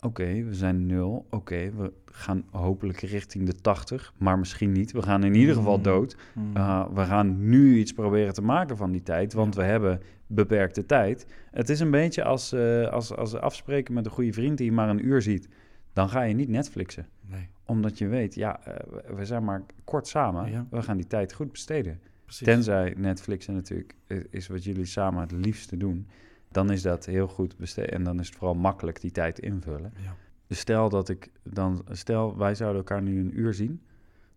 oké, 0.00 0.42
we 0.44 0.54
zijn 0.54 0.86
nul, 0.86 1.26
oké, 1.30 1.70
we 1.76 1.92
gaan 2.04 2.44
hopelijk 2.50 3.00
richting 3.00 3.46
de 3.46 3.54
80, 3.60 4.12
maar 4.16 4.38
misschien 4.38 4.72
niet. 4.72 4.92
We 4.92 5.02
gaan 5.02 5.24
in 5.24 5.34
ieder 5.34 5.54
geval 5.54 5.76
Mm. 5.76 5.82
dood. 5.82 6.16
Mm. 6.34 6.56
Uh, 6.56 6.86
we 6.94 7.04
gaan 7.04 7.48
nu 7.48 7.76
iets 7.78 7.92
proberen 7.92 8.34
te 8.34 8.42
maken 8.42 8.76
van 8.76 8.90
die 8.90 9.02
tijd, 9.02 9.32
want 9.32 9.54
we 9.54 9.62
hebben 9.62 10.00
beperkte 10.26 10.86
tijd. 10.86 11.26
Het 11.50 11.68
is 11.68 11.80
een 11.80 11.90
beetje 11.90 12.24
als, 12.24 12.52
eh, 12.52 12.88
als, 12.88 13.16
als 13.16 13.34
afspreken 13.34 13.94
met 13.94 14.04
een 14.04 14.10
goede 14.10 14.32
vriend 14.32 14.56
die 14.56 14.66
je 14.66 14.72
maar 14.72 14.88
een 14.88 15.06
uur 15.06 15.22
ziet. 15.22 15.48
Dan 15.92 16.08
ga 16.08 16.22
je 16.22 16.34
niet 16.34 16.48
Netflixen, 16.48 17.06
nee, 17.20 17.48
omdat 17.64 17.98
je 17.98 18.06
weet, 18.06 18.34
ja, 18.34 18.60
eh, 18.64 19.14
we- 19.16 19.24
zijn 19.24 19.44
maar 19.44 19.62
kort 19.84 20.06
samen. 20.08 20.50
Ja. 20.50 20.66
We 20.70 20.82
gaan 20.82 20.96
die 20.96 21.06
tijd 21.06 21.32
goed 21.32 21.50
besteden. 21.52 22.00
precies. 22.24 22.46
Tenzij 22.46 22.94
Netflixen 22.96 23.54
natuurlijk 23.54 23.94
is 24.30 24.46
wat 24.48 24.64
jullie 24.64 24.84
samen 24.84 25.20
het 25.20 25.32
liefste 25.32 25.76
doen. 25.76 26.06
Dan 26.48 26.70
is 26.70 26.82
dat 26.82 27.04
heel 27.06 27.28
goed 27.28 27.56
besteed 27.56 27.90
en 27.90 28.04
dan 28.04 28.20
is 28.20 28.26
het 28.26 28.36
vooral 28.36 28.54
makkelijk 28.54 29.00
die 29.00 29.10
tijd 29.10 29.38
invullen. 29.38 29.92
Ja. 30.02 30.14
Dus 30.46 30.58
stel 30.58 30.88
dat 30.88 31.08
ik 31.08 31.30
dan, 31.42 31.84
stel 31.90 32.36
wij 32.38 32.54
zouden 32.54 32.78
elkaar 32.78 33.02
nu 33.02 33.20
een 33.20 33.38
uur 33.38 33.54
zien, 33.54 33.80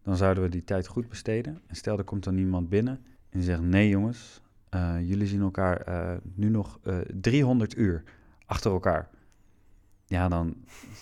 dan 0.03 0.15
zouden 0.17 0.43
we 0.43 0.49
die 0.49 0.63
tijd 0.63 0.87
goed 0.87 1.09
besteden. 1.09 1.59
En 1.67 1.75
stel 1.75 1.97
er 1.97 2.03
komt 2.03 2.23
dan 2.23 2.37
iemand 2.37 2.69
binnen 2.69 2.93
en 3.29 3.39
die 3.39 3.43
zegt: 3.43 3.61
Nee, 3.61 3.89
jongens, 3.89 4.41
eh, 4.69 4.95
jullie 4.99 5.27
zien 5.27 5.41
elkaar 5.41 5.77
eh, 5.81 6.17
nu 6.33 6.49
nog 6.49 6.79
eh 6.83 6.97
300 7.21 7.77
uur 7.77 8.03
achter 8.45 8.71
elkaar. 8.71 9.09
Ja, 10.13 10.27
dan, 10.29 10.55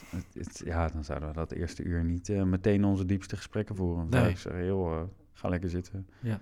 het, 0.09 0.25
het- 0.33 0.61
ja, 0.65 0.87
dan 0.87 1.03
zouden 1.03 1.29
we 1.29 1.35
dat 1.35 1.51
eerste 1.51 1.83
uur 1.83 2.03
niet 2.03 2.29
eh, 2.29 2.43
meteen 2.43 2.83
onze 2.85 3.05
diepste 3.05 3.35
gesprekken 3.35 3.75
voeren. 3.75 4.07
Nee. 4.09 4.29
ik 4.29 4.37
zeggen: 4.37 4.65
Joh, 4.65 4.93
eh, 4.93 5.01
ga 5.33 5.49
lekker 5.49 5.69
zitten. 5.69 6.07
Ja. 6.19 6.39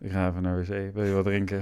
Ik 0.00 0.10
ga 0.10 0.28
even 0.28 0.42
naar 0.42 0.56
de 0.64 0.66
wc, 0.88 0.94
wil 0.94 1.04
je 1.04 1.12
wat 1.12 1.24
drinken? 1.24 1.60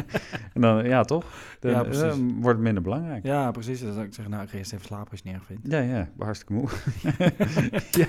en 0.54 0.60
dan, 0.60 0.84
ja, 0.84 1.02
toch? 1.04 1.24
Dan, 1.60 1.70
Ja, 1.70 1.82
precies. 1.82 2.02
eh, 2.02 2.16
wordt 2.16 2.56
het 2.56 2.58
minder 2.60 2.82
belangrijk. 2.82 3.24
Ja, 3.24 3.50
precies. 3.50 3.80
Dan 3.80 3.92
zou 3.92 4.04
ik 4.06 4.14
zeggen, 4.14 4.32
nou, 4.32 4.44
ik 4.44 4.50
ga 4.50 4.56
eerst 4.58 4.72
even 4.72 4.86
slapen 4.86 5.10
als 5.10 5.20
je 5.22 5.28
het 5.28 5.38
niet 5.38 5.48
erg 5.48 5.60
vindt. 5.60 5.72
Ja, 5.72 5.96
ja, 5.96 6.02
ik 6.02 6.16
ben 6.16 6.24
hartstikke 6.24 6.52
moe. 6.52 6.68
ja, 8.00 8.06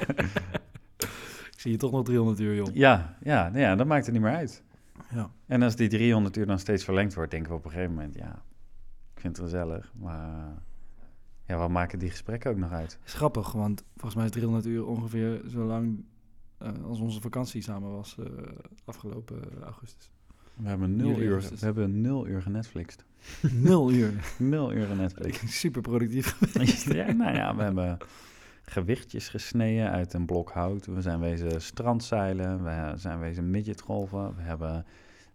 Ik 1.51 1.61
zie 1.61 1.71
je 1.71 1.77
toch 1.77 1.91
nog 1.91 2.03
300 2.05 2.39
uur, 2.39 2.55
joh. 2.55 2.67
ja, 2.75 3.17
ja, 3.21 3.47
nou 3.49 3.59
ja, 3.59 3.75
dat 3.75 3.87
maakt 3.87 4.05
het 4.05 4.13
niet 4.13 4.23
meer 4.23 4.35
uit. 4.35 4.63
Ja. 5.09 5.29
En 5.45 5.61
als 5.61 5.75
die 5.75 5.87
300 5.89 6.37
uur 6.37 6.45
dan 6.45 6.59
steeds 6.59 6.83
verlengd 6.83 7.13
wordt, 7.13 7.31
denken 7.31 7.51
we 7.51 7.57
op 7.57 7.65
een 7.65 7.71
gegeven 7.71 7.93
moment, 7.93 8.15
ja, 8.15 8.41
ik 9.15 9.19
vind 9.21 9.37
het 9.37 9.45
gezellig, 9.45 9.91
maar 9.99 10.53
ja, 11.47 11.57
wat 11.57 11.69
maken 11.69 11.99
die 11.99 12.09
gesprekken 12.09 12.51
ook 12.51 12.57
nog 12.57 12.71
uit? 12.71 12.99
is 13.05 13.13
grappig, 13.13 13.51
want 13.51 13.83
volgens 13.93 14.15
mij 14.15 14.25
is 14.25 14.31
300 14.31 14.65
uur 14.65 14.85
ongeveer 14.85 15.41
zo 15.47 15.65
lang 15.65 16.05
eh, 16.57 16.71
als 16.83 16.99
onze 16.99 17.21
vakantie 17.21 17.61
samen 17.61 17.91
was 17.91 18.17
eh, 18.19 18.25
afgelopen 18.85 19.63
augustus. 19.63 20.11
We 20.55 20.67
hebben 20.67 20.95
nul 20.95 21.07
Juli, 21.07 21.21
uur, 21.21 21.31
augustus. 21.31 21.59
we 21.59 21.65
hebben 21.65 22.01
nul 22.01 22.27
uur 22.27 22.41
genetflixt. 22.41 23.05
Nul 23.51 23.91
uur. 23.91 24.13
Nul 24.37 24.73
uur 24.73 24.87
genetflixt. 24.87 25.49
Super 25.49 25.81
productief. 25.81 26.37
ja, 26.93 27.11
nou 27.11 27.35
ja, 27.35 27.55
we 27.55 27.63
hebben 27.63 27.97
gewichtjes 28.63 29.29
gesneden 29.29 29.91
uit 29.91 30.13
een 30.13 30.25
blok 30.25 30.51
hout. 30.51 30.85
We 30.85 31.01
zijn 31.01 31.19
wezen 31.19 31.61
strandzeilen, 31.61 32.63
we 32.63 32.93
zijn 32.95 33.19
wezen 33.19 33.49
midgetgolven. 33.49 34.35
We 34.35 34.41
hebben 34.41 34.85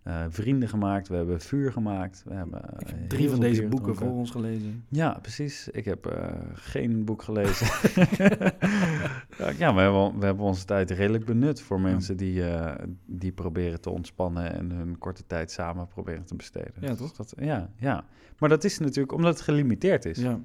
eh, 0.02 0.24
vrienden 0.28 0.68
gemaakt, 0.68 1.08
we 1.08 1.16
hebben 1.16 1.40
vuur 1.40 1.72
gemaakt. 1.72 2.22
We 2.26 2.34
hebben 2.34 2.62
heel 2.84 3.06
drie 3.08 3.30
van 3.30 3.40
deze 3.40 3.60
boeken 3.62 3.78
gedronken. 3.78 4.06
voor 4.06 4.16
ons 4.18 4.30
gelezen. 4.30 4.84
Ja, 4.88 5.18
precies. 5.22 5.68
Ik 5.68 5.84
heb 5.84 6.06
eh, 6.06 6.28
geen 6.54 7.04
boek 7.04 7.22
gelezen. 7.22 7.66
ja, 9.58 9.74
we 9.74 9.80
hebben, 9.80 10.18
we 10.18 10.24
hebben 10.24 10.44
onze 10.44 10.64
tijd 10.64 10.90
redelijk 10.90 11.24
benut 11.24 11.60
voor 11.60 11.80
mensen 11.80 12.16
die, 12.16 12.44
eh, 12.50 12.86
die 13.06 13.32
proberen 13.32 13.80
te 13.80 13.90
ontspannen 13.90 14.52
en 14.54 14.70
hun 14.70 14.98
korte 14.98 15.26
tijd 15.26 15.50
samen 15.50 15.86
proberen 15.86 16.24
te 16.24 16.36
besteden. 16.36 16.72
Ja, 16.80 16.88
Dus 16.88 16.98
toch? 16.98 17.12
Dat, 17.12 17.34
ja, 17.38 17.70
ja. 17.76 18.04
Maar 18.38 18.48
dat 18.48 18.64
is 18.64 18.78
natuurlijk 18.78 19.12
omdat 19.12 19.34
het 19.34 19.42
gelimiteerd 19.42 20.04
is. 20.04 20.18
Ja, 20.18 20.40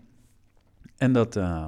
En 0.97 1.13
dat, 1.13 1.35
eh, 1.35 1.67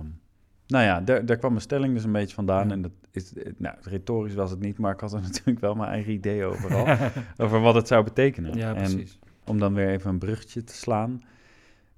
nou 0.68 0.84
ja, 0.84 1.02
daar, 1.02 1.26
daar 1.26 1.38
kwam 1.38 1.52
mijn 1.52 1.64
stelling 1.64 1.94
dus 1.94 2.04
een 2.04 2.12
beetje 2.12 2.36
vandaan. 2.36 2.68
Ja. 2.68 2.74
En 2.74 2.82
dat 2.82 2.92
is, 3.18 3.34
nou, 3.58 3.76
retorisch 3.82 4.34
was 4.34 4.52
het 4.52 4.60
niet, 4.60 4.78
maar 4.78 4.94
ik 4.94 5.00
had 5.00 5.14
er 5.14 5.22
natuurlijk 5.32 5.60
wel 5.60 5.76
mijn 5.76 5.90
eigen 5.90 6.14
idee 6.14 6.44
overal. 6.44 6.98
over 7.46 7.60
wat 7.60 7.76
het 7.76 7.88
zou 7.88 8.04
betekenen. 8.04 8.58
ja 8.58 8.76
en 8.76 8.94
precies. 8.94 9.20
om 9.46 9.60
dan 9.60 9.74
weer 9.74 9.90
even 9.90 10.10
een 10.10 10.20
bruggetje 10.20 10.64
te 10.64 10.74
slaan, 10.74 11.22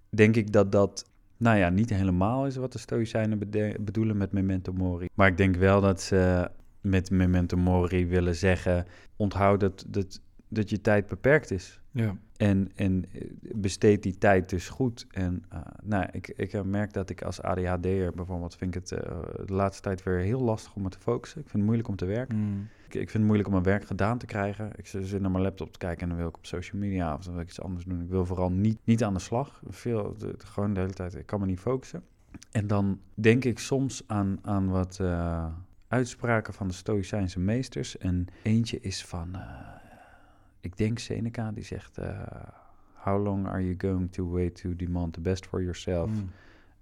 denk 0.09 0.35
ik 0.35 0.51
dat 0.51 0.71
dat, 0.71 1.09
nou 1.37 1.57
ja, 1.57 1.69
niet 1.69 1.89
helemaal 1.89 2.45
is 2.45 2.55
wat 2.55 2.71
de 2.71 2.79
Stoïcijnen 2.79 3.39
bedoelen 3.79 4.17
met 4.17 4.31
memento 4.31 4.73
mori. 4.73 5.07
Maar 5.13 5.27
ik 5.27 5.37
denk 5.37 5.55
wel 5.55 5.81
dat 5.81 6.01
ze 6.01 6.49
met 6.81 7.11
memento 7.11 7.57
mori 7.57 8.07
willen 8.07 8.35
zeggen, 8.35 8.85
onthoud 9.15 9.59
dat, 9.59 9.85
dat, 9.87 10.21
dat 10.49 10.69
je 10.69 10.81
tijd 10.81 11.07
beperkt 11.07 11.51
is. 11.51 11.79
Ja, 11.91 12.15
En, 12.37 12.71
en 12.75 13.05
eh, 13.11 13.21
besteed 13.55 14.03
die 14.03 14.17
tijd 14.17 14.49
dus 14.49 14.69
goed. 14.69 15.07
En 15.11 15.43
eh, 15.49 15.59
nou, 15.83 16.05
ik, 16.11 16.27
ik 16.27 16.53
eh, 16.53 16.61
merk 16.61 16.93
dat 16.93 17.09
ik 17.09 17.21
als 17.21 17.41
ADHD'er 17.41 18.11
bijvoorbeeld, 18.15 18.55
vind 18.55 18.75
ik 18.75 18.81
het 18.81 18.89
de 19.47 19.53
laatste 19.53 19.81
tijd 19.81 20.03
weer 20.03 20.17
heel 20.17 20.41
lastig 20.41 20.75
om 20.75 20.81
me 20.81 20.89
te 20.89 20.99
focussen. 20.99 21.39
Ik 21.39 21.43
vind 21.43 21.55
het 21.55 21.63
moeilijk 21.63 21.87
om 21.87 21.95
te 21.95 22.05
werken. 22.05 22.37
Mm. 22.37 22.67
Ik, 22.85 22.93
ik 22.93 22.99
vind 22.99 23.13
het 23.13 23.23
moeilijk 23.23 23.47
om 23.47 23.53
mijn 23.53 23.65
werk 23.65 23.85
gedaan 23.85 24.17
te 24.17 24.25
krijgen. 24.25 24.71
Ik 24.75 24.87
zit 24.87 25.21
naar 25.21 25.31
mijn 25.31 25.43
laptop 25.43 25.71
te 25.71 25.77
kijken 25.77 26.01
en 26.01 26.07
dan 26.07 26.17
wil 26.17 26.27
ik 26.27 26.37
op 26.37 26.45
social 26.45 26.81
media 26.81 27.13
of 27.13 27.23
dan 27.23 27.33
wil 27.33 27.41
ik 27.41 27.49
iets 27.49 27.61
anders 27.61 27.85
doen. 27.85 28.01
Ik 28.01 28.09
wil 28.09 28.25
vooral 28.25 28.51
niet, 28.51 28.79
niet 28.83 29.03
aan 29.03 29.13
de 29.13 29.19
slag. 29.19 29.61
Veel, 29.67 30.15
de, 30.17 30.33
gewoon 30.37 30.73
de 30.73 30.79
hele 30.79 30.93
tijd, 30.93 31.15
ik 31.15 31.25
kan 31.25 31.39
me 31.39 31.45
niet 31.45 31.59
focussen. 31.59 32.03
En 32.51 32.67
dan 32.67 32.99
denk 33.13 33.45
ik 33.45 33.59
soms 33.59 34.03
aan, 34.07 34.39
aan 34.41 34.69
wat 34.69 35.01
uitspraken 35.87 36.53
van 36.53 36.67
de 36.67 36.73
Stoïcijnse 36.73 37.39
meesters. 37.39 37.97
En 37.97 38.27
eentje 38.43 38.79
is 38.79 39.05
van, 39.05 39.35
ik 40.59 40.77
denk 40.77 40.99
Seneca, 40.99 41.51
die 41.51 41.63
zegt... 41.63 41.97
eh, 41.97 42.19
How 42.93 43.23
long 43.23 43.47
are 43.47 43.63
you 43.63 43.75
going 43.77 44.11
to 44.11 44.29
wait 44.31 44.55
to 44.61 44.75
demand 44.75 45.13
the 45.13 45.21
best 45.21 45.45
for 45.47 45.61
yourself? 45.61 46.09
Mm. 46.09 46.29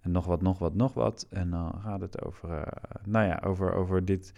En 0.01 0.11
nog 0.11 0.25
wat, 0.25 0.41
nog 0.41 0.59
wat, 0.59 0.73
nog 0.75 0.93
wat. 0.93 1.27
En 1.29 1.49
dan 1.49 1.73
gaat 1.83 2.01
het 2.01 2.23
over, 2.25 2.49
eh, 2.49 2.71
nou 3.05 3.25
ja, 3.25 3.41
over, 3.45 3.73
over 3.73 4.05
dit, 4.05 4.33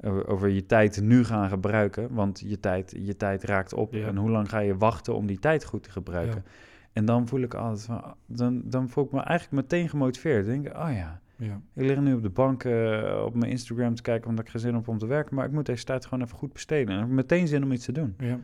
over, 0.00 0.26
over 0.28 0.48
je 0.48 0.66
tijd 0.66 1.00
nu 1.00 1.24
gaan 1.24 1.48
gebruiken. 1.48 2.14
Want 2.14 2.40
je 2.46 2.60
tijd, 2.60 2.94
je 2.98 3.16
tijd 3.16 3.44
raakt 3.44 3.74
op. 3.74 3.92
Ja. 3.92 4.06
En 4.06 4.16
hoe 4.16 4.30
lang 4.30 4.48
ga 4.48 4.58
je 4.58 4.76
wachten 4.76 5.14
om 5.14 5.26
die 5.26 5.38
tijd 5.38 5.64
goed 5.64 5.82
te 5.82 5.90
gebruiken? 5.90 6.44
En 6.92 7.04
dan 7.04 7.28
voel 7.28 7.40
ik 7.40 7.54
altijd 7.54 7.84
van, 7.84 8.14
dan, 8.26 8.62
dan 8.64 8.88
voel 8.88 9.04
ik 9.04 9.12
me 9.12 9.20
eigenlijk 9.20 9.62
meteen 9.62 9.88
gemotiveerd. 9.88 10.44
Dan 10.46 10.54
denk 10.54 10.66
ik, 10.66 10.82
oh 10.82 10.92
ja, 10.92 11.20
Ja, 11.36 11.60
ik 11.74 11.84
lig 11.86 12.00
nu 12.00 12.14
op 12.14 12.22
de 12.22 12.30
bank 12.30 12.64
eh, 12.64 13.22
op 13.26 13.34
mijn 13.34 13.50
Instagram 13.50 13.94
te 13.94 14.02
kijken, 14.02 14.28
omdat 14.30 14.44
ik 14.44 14.50
geen 14.50 14.60
zin 14.60 14.74
heb 14.74 14.88
om 14.88 14.98
te 14.98 15.06
werken. 15.06 15.34
Maar 15.34 15.44
ik 15.46 15.52
moet 15.52 15.66
deze 15.66 15.84
tijd 15.84 16.06
gewoon 16.06 16.24
even 16.24 16.38
goed 16.38 16.52
besteden. 16.52 16.88
En 16.88 17.00
ik 17.00 17.06
heb 17.06 17.14
meteen 17.14 17.48
zin 17.48 17.62
om 17.64 17.72
iets 17.72 17.84
te 17.84 17.92
doen. 17.92 18.14
ja, 18.18 18.38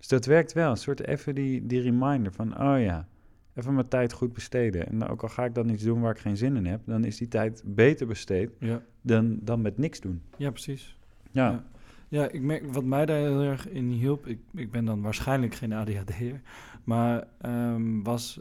Dus 0.00 0.08
dat 0.08 0.26
werkt 0.26 0.52
wel. 0.52 0.70
Een 0.70 0.76
soort 0.76 1.06
even 1.06 1.34
die, 1.34 1.66
die 1.66 1.80
reminder 1.80 2.32
van, 2.32 2.60
oh 2.60 2.80
ja, 2.80 3.08
even 3.54 3.74
mijn 3.74 3.88
tijd 3.88 4.12
goed 4.12 4.32
besteden. 4.32 4.86
En 4.86 5.08
ook 5.08 5.22
al 5.22 5.28
ga 5.28 5.44
ik 5.44 5.54
dan 5.54 5.68
iets 5.68 5.82
doen 5.82 6.00
waar 6.00 6.10
ik 6.10 6.18
geen 6.18 6.36
zin 6.36 6.56
in 6.56 6.66
heb, 6.66 6.80
dan 6.84 7.04
is 7.04 7.16
die 7.16 7.28
tijd 7.28 7.62
beter 7.64 8.06
besteed 8.06 8.50
ja. 8.58 8.82
dan, 9.00 9.38
dan 9.42 9.60
met 9.60 9.78
niks 9.78 10.00
doen. 10.00 10.22
ja 10.36 10.50
precies. 10.50 10.98
Ja, 11.30 11.50
Ja. 11.50 11.64
Ja, 12.08 12.28
ik 12.28 12.42
merk 12.42 12.72
wat 12.72 12.84
mij 12.84 13.06
daar 13.06 13.18
heel 13.18 13.42
erg 13.42 13.68
in 13.68 13.90
hielp. 13.90 14.26
Ik, 14.26 14.38
ik 14.54 14.70
ben 14.70 14.84
dan 14.84 15.02
waarschijnlijk 15.02 15.54
geen 15.54 15.72
ADHD'er, 15.72 16.40
maar 16.84 17.24
ehm, 17.40 18.02
was 18.02 18.40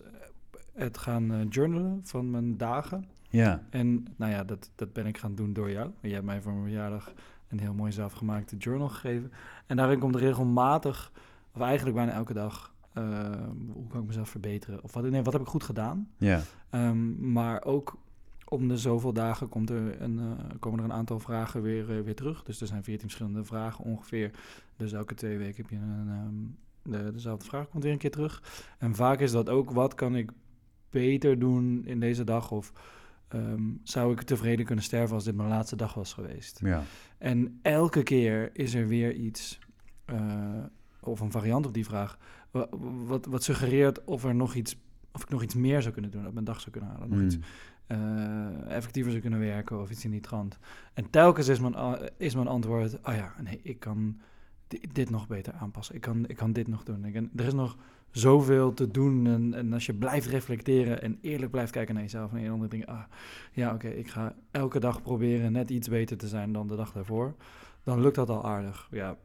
het 0.74 0.98
gaan 0.98 1.32
eh, 1.32 1.40
journalen 1.50 2.00
van 2.04 2.30
mijn 2.32 2.58
dagen. 2.58 3.06
ja, 3.30 3.64
En 3.70 4.06
nou 4.16 4.32
ja, 4.32 4.44
dat, 4.44 4.72
dat 4.76 4.94
ben 4.94 5.06
ik 5.06 5.18
gaan 5.18 5.36
doen 5.36 5.54
door 5.54 5.72
jou. 5.72 5.92
Je 6.02 6.14
hebt 6.14 6.26
mij 6.26 6.42
voor 6.42 6.52
mijn 6.52 6.64
verjaardag 6.64 7.14
een 7.48 7.60
heel 7.60 7.74
mooi 7.74 7.92
zelfgemaakte 7.92 8.58
journal 8.58 8.90
gegeven. 8.90 9.32
En 9.66 9.78
daarin 9.78 10.00
komt 10.00 10.16
regelmatig, 10.16 11.12
of 11.54 11.62
eigenlijk 11.62 11.96
bijna 11.96 12.12
elke 12.12 12.34
dag, 12.34 12.74
eh, 12.94 13.04
hoe 13.74 13.88
kan 13.88 14.02
ik 14.02 14.08
mezelf 14.08 14.30
verbeteren? 14.30 14.84
Of 14.84 14.94
wat, 14.94 15.10
nee, 15.10 15.22
wat 15.24 15.34
heb 15.34 15.42
ik 15.42 15.48
goed 15.48 15.64
gedaan? 15.64 16.10
ja, 16.18 16.42
Ehm, 16.70 17.32
maar 17.32 17.64
ook 17.64 17.98
om 18.46 18.68
de 18.68 18.78
zoveel 18.78 19.14
dagen 19.14 19.50
komt 19.50 19.70
er 19.70 20.02
een, 20.02 20.20
eh, 20.20 20.46
komen 20.60 20.80
er 20.80 20.86
een 20.86 20.94
aantal 20.94 21.20
vragen 21.20 21.62
weer, 21.62 21.98
eh, 21.98 22.04
weer 22.04 22.16
terug. 22.16 22.44
Dus 22.44 22.62
er 22.62 22.68
zijn 22.68 22.84
veertien 22.84 23.10
verschillende 23.10 23.44
vragen 23.44 23.84
ongeveer. 23.86 24.32
Dus 24.78 24.94
elke 24.94 25.14
twee 25.14 25.38
weken 25.38 25.56
heb 25.56 25.70
je 25.70 25.76
een, 25.76 26.10
ehm, 26.10 27.02
de, 27.04 27.12
dezelfde 27.12 27.46
vraag 27.46 27.70
komt 27.70 27.84
weer 27.84 27.92
een 27.92 27.98
keer 27.98 28.12
terug. 28.12 28.44
En 28.78 28.96
vaak 28.96 29.20
is 29.20 29.32
dat 29.32 29.50
ook, 29.50 29.72
wat 29.72 29.96
kan 29.96 30.16
ik 30.16 30.32
beter 30.90 31.40
doen 31.40 31.86
in 31.86 32.00
deze 32.00 32.24
dag? 32.24 32.52
Of 32.52 32.74
ehm, 33.28 33.64
zou 33.84 34.12
ik 34.12 34.22
tevreden 34.22 34.66
kunnen 34.66 34.84
sterven 34.84 35.16
als 35.16 35.24
dit 35.24 35.36
mijn 35.36 35.50
laatste 35.50 35.76
dag 35.76 35.94
was 35.94 36.14
geweest? 36.14 36.60
ja, 36.64 36.84
En 37.18 37.60
elke 37.62 38.04
keer 38.04 38.50
is 38.54 38.74
er 38.74 38.88
weer 38.88 39.14
iets, 39.14 39.60
of 41.02 41.20
een 41.20 41.32
variant 41.32 41.66
op 41.66 41.74
die 41.74 41.86
vraag, 41.86 42.18
wa- 42.52 42.68
wat, 43.06 43.26
wat 43.26 43.44
suggereert 43.44 44.04
of 44.04 44.24
er 44.24 44.36
nog 44.36 44.54
iets, 44.54 44.78
of 45.12 45.22
ik 45.24 45.30
nog 45.30 45.44
iets 45.44 45.56
meer 45.56 45.82
zou 45.82 45.94
kunnen 45.94 46.12
doen, 46.12 46.28
op 46.28 46.34
mijn 46.34 46.46
dag 46.46 46.60
zou 46.60 46.72
kunnen 46.72 46.90
halen, 46.90 47.10
nog 47.10 47.18
Mm. 47.20 47.26
iets 47.26 47.38
eh, 47.88 48.72
effectiever 48.76 49.10
zou 49.12 49.22
kunnen 49.22 49.40
werken 49.40 49.82
of 49.82 49.90
iets 49.92 50.06
in 50.06 50.12
die 50.12 50.20
trant. 50.20 50.58
En 50.94 51.10
telkens 51.10 51.48
is 51.48 51.60
mijn, 51.60 51.76
is 52.18 52.36
mijn 52.36 52.48
antwoord, 52.48 52.94
oh 53.04 53.14
ja, 53.14 53.34
nee, 53.44 53.60
ik 53.64 53.80
kan 53.80 54.20
di- 54.68 54.82
dit 54.92 55.10
nog 55.10 55.28
beter 55.28 55.54
aanpassen. 55.54 55.96
Ik 55.96 56.02
kan, 56.02 56.28
ik 56.28 56.36
kan 56.36 56.54
dit 56.54 56.68
nog 56.68 56.84
doen. 56.84 57.06
Ik 57.06 57.16
er 57.36 57.46
is 57.46 57.54
nog 57.54 57.78
zoveel 58.12 58.74
te 58.74 58.88
doen. 58.92 59.28
En, 59.28 59.54
en 59.54 59.74
als 59.74 59.86
je 59.86 59.94
blijft 59.94 60.28
reflecteren 60.28 61.02
en 61.02 61.18
eerlijk 61.22 61.52
blijft 61.52 61.72
kijken 61.72 61.94
naar 61.94 62.04
jezelf 62.04 62.34
en 62.34 62.42
je 62.42 62.50
andere 62.50 62.70
dingen, 62.70 62.88
ah, 62.88 63.04
ja, 63.52 63.74
oké, 63.74 63.88
ik 63.88 64.10
ga 64.10 64.36
elke 64.52 64.80
dag 64.80 65.02
proberen 65.02 65.52
net 65.52 65.70
iets 65.70 65.88
beter 65.90 66.18
te 66.18 66.28
zijn 66.28 66.52
dan 66.52 66.68
de 66.68 66.76
dag 66.76 66.92
daarvoor. 66.92 67.36
Dan 67.84 68.02
lukt 68.02 68.16
dat 68.16 68.30
al 68.30 68.46
aardig. 68.46 68.88
Ja, 68.92 69.18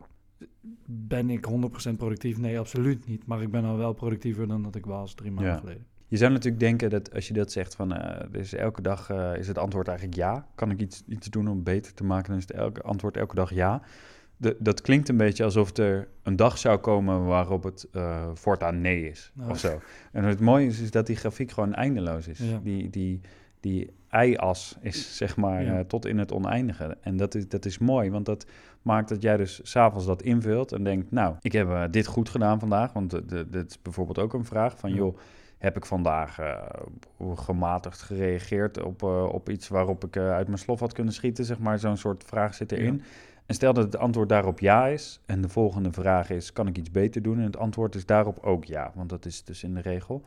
ben 0.87 1.31
ik 1.31 1.47
100% 1.91 1.97
productief? 1.97 2.39
Nee, 2.39 2.59
absoluut 2.59 3.07
niet. 3.07 3.27
Maar 3.27 3.43
ik 3.43 3.51
ben 3.51 3.65
al 3.65 3.77
wel 3.77 3.93
productiever 3.93 4.49
dan 4.49 4.63
dat 4.63 4.75
ik 4.75 4.87
was 4.87 5.15
drie 5.15 5.31
maanden 5.31 5.53
Ja. 5.53 5.59
geleden. 5.59 5.87
Je 6.09 6.17
zou 6.17 6.33
natuurlijk 6.33 6.61
denken 6.63 6.91
dat 6.91 7.15
als 7.15 7.29
je 7.29 7.35
dat 7.35 7.53
zegt 7.53 7.75
van, 7.75 7.93
eh, 7.93 8.27
dus 8.31 8.53
elke 8.55 8.83
dag 8.83 9.11
eh, 9.11 9.37
is 9.37 9.49
het 9.49 9.59
antwoord 9.59 9.89
eigenlijk 9.89 10.19
ja. 10.19 10.47
Kan 10.55 10.71
ik 10.71 10.81
iets, 10.81 11.03
iets 11.09 11.31
doen 11.31 11.49
om 11.49 11.63
beter 11.63 11.95
te 11.95 12.05
maken? 12.05 12.29
Dan 12.29 12.37
is 12.39 12.43
het 12.49 12.57
elke, 12.57 12.83
antwoord 12.83 13.17
elke 13.17 13.35
dag 13.35 13.55
ja. 13.55 13.83
De, 14.37 14.57
dat 14.59 14.81
klinkt 14.81 15.09
een 15.09 15.17
beetje 15.17 15.45
alsof 15.45 15.77
er 15.77 16.09
een 16.23 16.37
dag 16.37 16.59
zou 16.59 16.79
komen 16.79 17.25
waarop 17.25 17.63
het 17.63 17.89
eh, 17.93 18.31
voortaan 18.35 18.81
nee 18.81 19.11
is 19.11 19.33
Nou. 19.35 19.51
of 19.51 19.59
zo. 19.59 19.81
En 20.13 20.25
het 20.25 20.41
mooie 20.41 20.67
is, 20.67 20.81
is 20.81 20.91
dat 20.91 21.07
die 21.07 21.17
grafiek 21.17 21.51
gewoon 21.51 21.75
eindeloos 21.75 22.29
is. 22.29 22.39
Ja. 22.39 22.61
Die, 22.63 22.91
die, 22.91 23.21
die 23.65 23.91
y-as 24.11 24.77
is 24.81 25.17
zeg 25.17 25.37
maar 25.37 25.63
Ja. 25.65 25.79
eh, 25.79 25.85
tot 25.85 26.07
in 26.07 26.19
het 26.19 26.33
oneindige. 26.33 26.97
En 27.01 27.17
dat 27.17 27.35
is, 27.35 27.49
dat 27.49 27.65
is 27.65 27.79
mooi, 27.79 28.11
want 28.11 28.27
dat 28.27 28.47
maakt 28.83 29.09
dat 29.09 29.23
jij 29.23 29.37
dus 29.37 29.61
s'avonds 29.63 30.07
dat 30.07 30.23
invult 30.23 30.73
en 30.73 30.85
denkt... 30.85 31.11
nou, 31.11 31.35
ik 31.41 31.53
heb 31.53 31.69
eh, 31.69 31.83
dit 31.91 32.07
goed 32.07 32.29
gedaan 32.29 32.59
vandaag. 32.61 32.93
Want 32.93 33.11
de- 33.11 33.49
dit 33.51 33.71
is 33.71 33.83
bijvoorbeeld 33.83 34.19
ook 34.19 34.33
een 34.33 34.45
vraag 34.45 34.79
van... 34.79 34.91
Ja. 34.91 34.97
joh, 34.97 35.17
heb 35.59 35.77
ik 35.77 35.87
vandaag 35.87 36.39
eh, 36.39 36.63
gematigd 37.35 38.03
gereageerd 38.03 38.83
op, 38.83 39.03
eh, 39.03 39.25
op 39.33 39.49
iets 39.51 39.69
waarop 39.69 40.05
ik 40.05 40.17
eh, 40.17 40.31
uit 40.31 40.47
mijn 40.47 40.59
slof 40.59 40.81
had 40.81 40.93
kunnen 40.93 41.13
schieten? 41.15 41.45
Zeg 41.45 41.59
maar, 41.59 41.79
zo'n 41.79 41.97
soort 41.97 42.25
vraag 42.27 42.55
zit 42.55 42.73
erin. 42.73 43.03
En 43.47 43.55
stel 43.55 43.73
dat 43.73 43.85
het 43.85 43.97
antwoord 43.97 44.29
daarop 44.29 44.61
ja 44.61 44.87
is 44.87 45.21
en 45.27 45.41
de 45.41 45.49
volgende 45.49 45.93
vraag 45.93 46.31
is: 46.31 46.53
kan 46.53 46.67
ik 46.67 46.79
iets 46.79 46.91
beter 46.91 47.23
doen? 47.23 47.39
En 47.39 47.45
het 47.45 47.57
antwoord 47.57 47.95
is 47.95 48.07
daarop 48.07 48.39
ook 48.45 48.65
ja, 48.65 48.93
want 48.95 49.09
dat 49.09 49.25
is 49.27 49.45
dus 49.45 49.63
in 49.65 49.75
de 49.75 49.81
regel. 49.81 50.23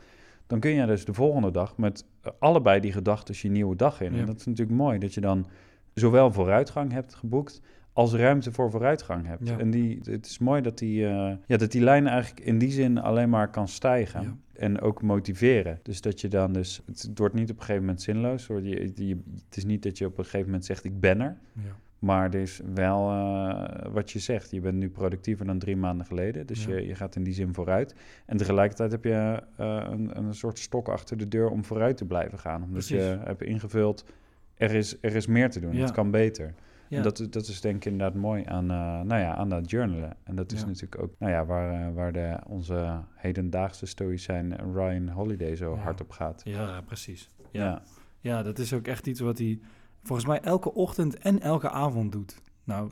Dan 0.47 0.59
kun 0.59 0.71
je 0.71 0.85
dus 0.85 1.05
de 1.05 1.13
volgende 1.13 1.51
dag 1.51 1.77
met 1.77 2.05
eh, 2.21 2.31
allebei 2.39 2.79
die 2.79 2.91
gedachten 2.91 3.35
je 3.37 3.49
nieuwe 3.49 3.75
dag 3.75 4.01
in. 4.01 4.13
Ja. 4.13 4.19
En 4.19 4.25
dat 4.25 4.39
is 4.39 4.45
natuurlijk 4.45 4.77
mooi 4.77 4.99
dat 4.99 5.13
je 5.13 5.21
dan 5.21 5.47
zowel 5.93 6.31
vooruitgang 6.31 6.91
hebt 6.91 7.15
geboekt 7.15 7.61
als 7.93 8.13
ruimte 8.13 8.51
voor 8.51 8.71
vooruitgang 8.71 9.25
hebt. 9.25 9.47
Ja. 9.47 9.57
En 9.57 9.69
die, 9.69 9.99
het 10.03 10.25
is 10.25 10.37
mooi 10.37 10.61
dat 10.61 10.77
die, 10.77 11.07
eh, 11.07 11.33
ja, 11.47 11.57
dat 11.57 11.71
die 11.71 11.81
lijn 11.81 12.07
eigenlijk 12.07 12.45
in 12.45 12.57
die 12.57 12.71
zin 12.71 12.97
alleen 12.97 13.29
maar 13.29 13.49
kan 13.49 13.67
stijgen. 13.67 14.21
Ja. 14.21 14.37
En 14.53 14.81
ook 14.81 15.01
motiveren. 15.01 15.79
Dus 15.83 16.01
dat 16.01 16.21
je 16.21 16.27
dan 16.27 16.53
dus... 16.53 16.81
Het 16.85 17.11
wordt 17.13 17.33
niet 17.33 17.49
op 17.49 17.55
een 17.55 17.61
gegeven 17.61 17.81
moment 17.81 18.01
zinloos. 18.01 18.47
Hoor. 18.47 18.61
Je, 18.61 18.91
je, 18.95 19.17
het 19.45 19.57
is 19.57 19.65
niet 19.65 19.83
dat 19.83 19.97
je 19.97 20.05
op 20.05 20.17
een 20.17 20.23
gegeven 20.23 20.45
moment 20.45 20.65
zegt, 20.65 20.83
ik 20.83 20.99
ben 20.99 21.21
er. 21.21 21.37
Ja. 21.53 21.75
Maar 21.99 22.33
er 22.33 22.39
is 22.41 22.61
wel 22.73 23.09
eh, 23.11 23.91
wat 23.91 24.11
je 24.11 24.19
zegt. 24.19 24.51
Je 24.51 24.59
bent 24.61 24.77
nu 24.77 24.89
productiever 24.89 25.45
dan 25.45 25.59
drie 25.59 25.75
maanden 25.77 26.05
geleden. 26.05 26.47
Dus 26.47 26.65
Ja. 26.65 26.75
je, 26.75 26.87
je 26.87 26.95
gaat 26.95 27.15
in 27.15 27.23
die 27.23 27.33
zin 27.33 27.53
vooruit. 27.53 27.95
En 28.25 28.37
tegelijkertijd 28.37 28.91
heb 28.91 29.03
je 29.03 29.43
eh, 29.57 29.85
een, 29.89 30.17
een 30.17 30.33
soort 30.33 30.59
stok 30.59 30.87
achter 30.89 31.17
de 31.17 31.27
deur 31.27 31.49
om 31.49 31.65
vooruit 31.65 31.97
te 31.97 32.05
blijven 32.05 32.39
gaan. 32.39 32.55
Omdat 32.63 32.71
Precies. 32.87 32.89
je 32.97 33.17
hebt 33.23 33.41
ingevuld, 33.43 34.05
er 34.55 34.71
is, 34.71 34.97
er 35.01 35.15
is 35.15 35.27
meer 35.27 35.49
te 35.49 35.59
doen. 35.59 35.73
Ja. 35.73 35.81
Het 35.81 35.91
kan 35.91 36.11
beter. 36.11 36.53
Ja. 36.89 36.97
En 36.97 37.03
dat, 37.03 37.19
is- 37.19 37.29
dat 37.29 37.47
is 37.47 37.61
denk 37.61 37.75
ik 37.75 37.85
inderdaad 37.91 38.15
mooi 38.21 38.43
aan, 38.45 38.71
eh, 38.71 38.77
nou 39.01 39.21
ja, 39.21 39.35
aan 39.35 39.49
dat 39.49 39.69
journalen. 39.69 40.15
En 40.23 40.35
dat 40.35 40.51
is 40.51 40.65
natuurlijk 40.65 41.01
ook 41.01 41.11
nou 41.19 41.31
ja, 41.31 41.45
waar, 41.45 41.93
waar 41.93 42.11
de, 42.13 42.37
onze 42.47 42.99
hedendaagse 43.15 43.85
stoïcijn 43.85 44.55
Ryan 44.73 45.07
Holiday 45.09 45.55
zo 45.55 45.75
hard 45.75 46.01
op 46.01 46.11
gaat. 46.11 46.41
ja, 46.43 46.81
precies. 46.85 47.29
Ja. 47.51 47.63
Ja. 47.65 47.81
Ja, 48.21 48.43
dat 48.43 48.59
is 48.59 48.73
ook 48.73 48.87
echt 48.87 49.07
iets 49.07 49.19
wat 49.19 49.37
hij 49.37 49.59
volgens 50.07 50.27
mij 50.27 50.39
elke 50.41 50.73
ochtend 50.73 51.17
en 51.17 51.39
elke 51.41 51.69
avond 51.69 52.11
doet. 52.11 52.41
Nou, 52.63 52.89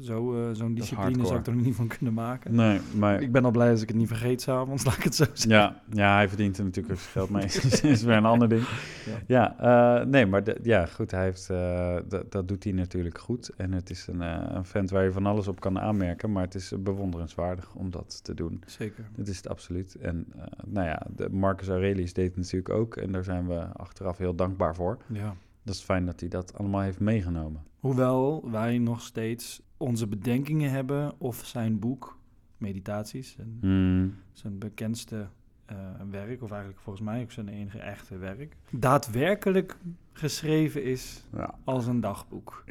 zo, 0.00 0.34
eh, 0.34 0.54
zo'n 0.54 0.68
is 0.74 0.80
discipline 0.80 1.26
zou 1.26 1.38
ik 1.38 1.46
er 1.46 1.54
niet 1.54 1.74
van 1.74 1.86
kunnen 1.86 2.14
maken. 2.14 2.54
Nee, 2.54 2.80
maar 2.96 3.22
Ik 3.22 3.32
ben 3.32 3.44
al 3.44 3.50
blij 3.50 3.70
als 3.70 3.82
ik 3.82 3.88
het 3.88 3.96
niet 3.96 4.08
vergeet 4.08 4.42
s'avonds, 4.42 4.84
laat 4.86 4.96
ik 4.96 5.02
het 5.02 5.14
zo 5.14 5.24
zeggen. 5.32 5.50
Ja, 5.50 5.82
ja, 5.90 6.14
hij 6.14 6.28
verdient 6.28 6.58
er 6.58 6.64
natuurlijk 6.64 6.94
ook 6.94 7.00
zijn 7.00 7.12
geld 7.12 7.30
mee. 7.30 7.42
dat 7.70 7.82
is 7.82 8.02
weer 8.02 8.16
een 8.16 8.24
ander 8.24 8.48
ding. 8.48 8.62
Ja. 9.06 9.18
Ja, 9.58 9.98
eh, 10.00 10.06
nee, 10.06 10.26
maar 10.26 10.44
de- 10.44 10.58
ja, 10.62 10.86
goed, 10.86 11.10
hij 11.10 11.22
heeft, 11.24 11.50
eh, 11.50 11.96
dat- 12.08 12.32
dat 12.32 12.48
doet 12.48 12.64
hij 12.64 12.72
natuurlijk 12.72 13.18
goed. 13.18 13.50
En 13.56 13.72
het 13.72 13.90
is 13.90 14.06
een, 14.06 14.20
een 14.56 14.64
vent 14.64 14.90
waar 14.90 15.04
je 15.04 15.12
van 15.12 15.26
alles 15.26 15.48
op 15.48 15.60
kan 15.60 15.78
aanmerken, 15.78 16.32
maar 16.32 16.44
het 16.44 16.54
is 16.54 16.72
bewonderenswaardig 16.78 17.74
om 17.74 17.90
dat 17.90 18.24
te 18.24 18.34
doen. 18.34 18.62
Zeker. 18.66 19.04
Dat 19.16 19.28
is 19.28 19.36
het 19.36 19.48
absoluut. 19.48 19.94
En 19.94 20.26
nou 20.66 20.86
ja, 20.86 21.06
de 21.16 21.28
Marcus 21.30 21.68
Aurelius 21.68 22.12
deed 22.12 22.26
het 22.26 22.36
natuurlijk 22.36 22.74
ook 22.74 22.96
en 22.96 23.12
daar 23.12 23.24
zijn 23.24 23.46
we 23.48 23.66
achteraf 23.76 24.18
heel 24.18 24.34
dankbaar 24.34 24.74
voor. 24.74 24.98
Ja. 25.06 25.34
Dat 25.62 25.74
is 25.74 25.80
fijn 25.80 26.06
dat 26.06 26.20
hij 26.20 26.28
dat 26.28 26.58
allemaal 26.58 26.80
heeft 26.80 27.00
meegenomen. 27.00 27.62
Hoewel 27.80 28.50
wij 28.50 28.78
nog 28.78 29.00
steeds 29.00 29.62
onze 29.76 30.06
bedenkingen 30.06 30.70
hebben 30.70 31.12
of 31.18 31.44
zijn 31.44 31.78
boek, 31.78 32.18
Meditaties, 32.56 33.30
zijn, 33.32 33.58
Hmm, 33.60 34.14
zijn 34.32 34.58
bekendste 34.58 35.26
eh, 35.66 35.76
werk, 36.10 36.42
of 36.42 36.50
eigenlijk 36.50 36.80
volgens 36.80 37.04
mij 37.04 37.22
ook 37.22 37.30
zijn 37.32 37.48
enige 37.48 37.78
echte 37.78 38.16
werk, 38.16 38.56
daadwerkelijk 38.70 39.76
geschreven 40.12 40.82
is 40.84 41.24
ja. 41.32 41.54
als 41.64 41.86
een 41.86 42.00
dagboek. 42.00 42.64